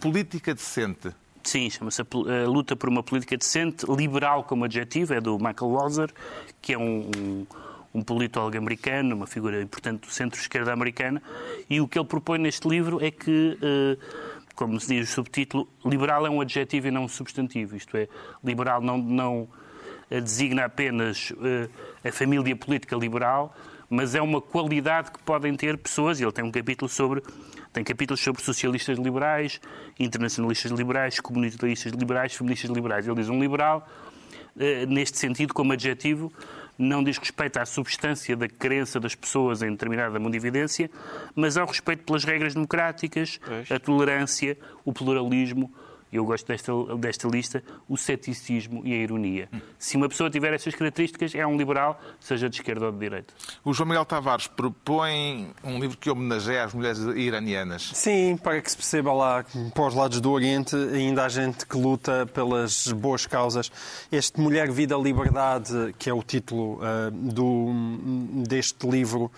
[0.00, 1.10] política decente.
[1.42, 2.06] Sim, chama-se a,
[2.48, 6.10] luta por uma política decente, liberal como adjetivo, é do Michael Walzer,
[6.62, 7.46] que é um, um,
[7.94, 11.22] um politólogo americano, uma figura importante do centro-esquerda americana,
[11.70, 13.96] e o que ele propõe neste livro é que, eh,
[14.56, 18.08] como se diz o subtítulo, liberal é um adjetivo e não um substantivo, isto é,
[18.42, 19.48] liberal não, não
[20.10, 23.56] eh, designa apenas eh, a família política liberal,
[23.88, 27.22] mas é uma qualidade que podem ter pessoas, e ele tem um capítulo sobre
[27.72, 29.60] tem capítulos sobre socialistas liberais,
[29.98, 33.04] internacionalistas liberais, comunitaristas liberais, feministas liberais.
[33.04, 33.84] Ele diz um liberal,
[34.86, 36.32] neste sentido, como adjetivo,
[36.78, 40.90] não diz respeito à substância da crença das pessoas em determinada mundividência,
[41.34, 45.72] mas ao respeito pelas regras democráticas, a tolerância, o pluralismo,
[46.12, 49.48] eu gosto desta, desta lista, o ceticismo e a ironia.
[49.78, 53.34] Se uma pessoa tiver essas características, é um liberal, seja de esquerda ou de direita.
[53.64, 57.90] O João Miguel Tavares propõe um livro que homenageia as mulheres iranianas.
[57.94, 59.44] Sim, para que se perceba lá
[59.74, 63.70] para os lados do Oriente ainda há gente que luta pelas boas causas.
[64.10, 67.72] Este Mulher, Vida, Liberdade, que é o título ah, do,
[68.46, 69.30] deste livro,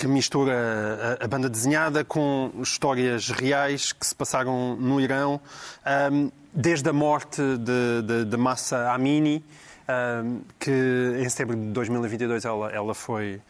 [0.00, 5.38] que mistura a, a banda desenhada com histórias reais que se passaram no Irão,
[5.84, 6.08] ah,
[6.54, 9.44] desde a morte de, de, de Massa Amini,
[9.86, 10.22] ah,
[10.58, 13.42] que em setembro de 2022 ela, ela foi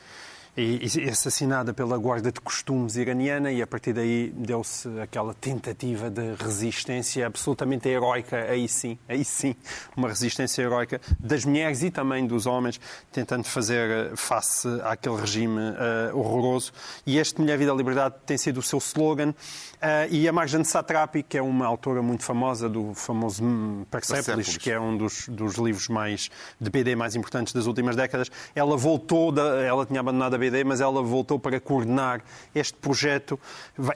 [0.57, 6.11] e, e assassinada pela guarda de costumes iraniana e a partir daí deu-se aquela tentativa
[6.11, 9.55] de resistência absolutamente heroica, aí sim, aí sim,
[9.96, 12.80] uma resistência heroica das mulheres e também dos homens,
[13.12, 16.72] tentando fazer eh, face àquele regime uh, horroroso.
[17.07, 19.34] E este Mulher, Vida, Liberdade tem sido o seu slogan.
[19.83, 23.43] Uh, e a Marjane Satrapi, que é uma autora muito famosa do famoso
[23.91, 28.31] Persepolis, que é um dos, dos livros mais de BD mais importantes das últimas décadas,
[28.55, 32.20] ela voltou, da, ela tinha abandonado a BD, mas ela voltou para coordenar
[32.55, 33.41] este projeto.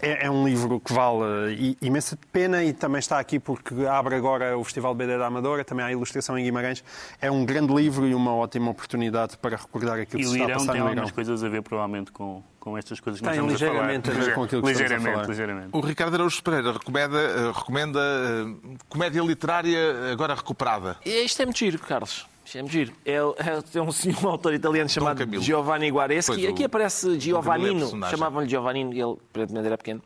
[0.00, 4.14] É, é um livro que vale i- imensa pena e também está aqui porque abre
[4.14, 6.82] agora o Festival BD da Amadora, também há ilustração em Guimarães.
[7.20, 10.44] É um grande livro e uma ótima oportunidade para recordar aquilo E que se está
[10.44, 11.14] a Irão passar tem no algumas Irão.
[11.14, 13.52] coisas a ver, provavelmente, com, com estas coisas que nós Tem a falar.
[13.52, 15.28] ligeiramente a ver com aquilo que estamos a ligeiramente, falar.
[15.28, 15.68] ligeiramente.
[15.72, 20.96] O Ricardo Araújo Pereira recomenda, eh, recomenda eh, comédia literária agora recuperada.
[21.04, 22.26] Isto é muito giro, Carlos.
[22.44, 22.92] Isto é muito giro.
[23.04, 25.22] É, é, um, senhor- um autor italiano chamado.
[25.40, 26.32] Giovanni Guareschi.
[26.32, 27.86] Pois, Aqui aparece é Giovannino.
[28.08, 30.02] Chamavam-lhe Giovannino e ele aparentemente era pequeno.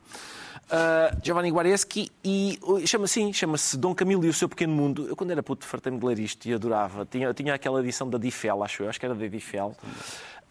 [0.71, 5.07] Ah, Giovanni Guareschi e uh, chama assim, chama-se Dom Camilo e o seu pequeno mundo.
[5.09, 7.07] Eu quando era puto fartei-me de ler isto e adorava.
[7.09, 9.75] Tinha, tinha aquela edição da Difel, acho eu, acho que era da Difel.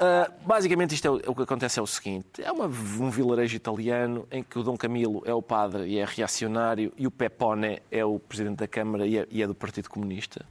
[0.01, 3.57] Ah, basicamente isto é o, o que acontece é o seguinte: é uma- um vilarejo
[3.57, 7.81] italiano em que o Dom Camilo é o padre e é reacionário e o Pepone
[7.91, 10.45] é o presidente da Câmara e é, e é do Partido Comunista.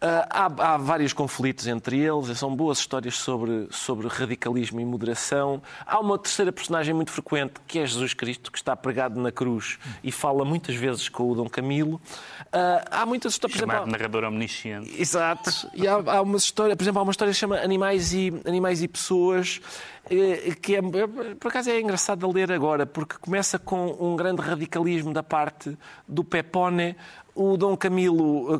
[0.00, 5.62] Ah, há, há vários conflitos entre eles, são boas histórias sobre, sobre radicalismo e moderação.
[5.84, 9.78] Há uma terceira personagem muito frequente que é Jesus Cristo, que está pregado na cruz
[10.02, 12.00] e fala muitas vezes com o Dom Camilo.
[12.52, 15.00] Ah, há muitas histórias, por Chamado exemplo, narrador omnisciente.
[15.00, 15.50] Exato.
[15.74, 18.32] E há, há uma história, por exemplo, há uma história que se chama Animais e,
[18.46, 19.60] Animais e Pessoas,
[20.10, 20.80] eh, que é,
[21.38, 25.76] por acaso é engraçado de ler agora, porque começa com um grande radicalismo da parte
[26.06, 26.96] do Pepone.
[27.34, 28.58] O Dom Camilo, eh,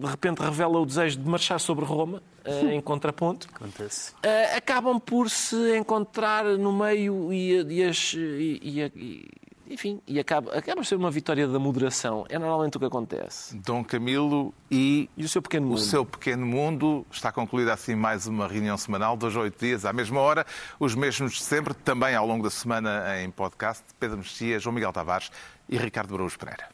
[0.00, 3.48] de repente, revela o desejo de marchar sobre Roma, eh, em contraponto.
[3.54, 4.12] Acontece.
[4.56, 8.60] Acabam por se encontrar no meio e, e as- e-
[8.96, 9.28] e-
[9.70, 12.26] enfim, e acaba, acaba por ser uma vitória da moderação.
[12.28, 13.56] É normalmente o que acontece.
[13.58, 15.80] Dom Camilo e E o seu pequeno o mundo.
[15.80, 17.06] seu pequeno mundo.
[17.10, 20.44] Está concluída assim mais uma reunião semanal, dois a oito dias, à mesma hora,
[20.78, 23.84] os mesmos de sempre, também ao longo da semana em podcast.
[23.98, 25.30] Pedro Mexia, João Miguel Tavares
[25.68, 26.68] e Ricardo Araújo Pereira.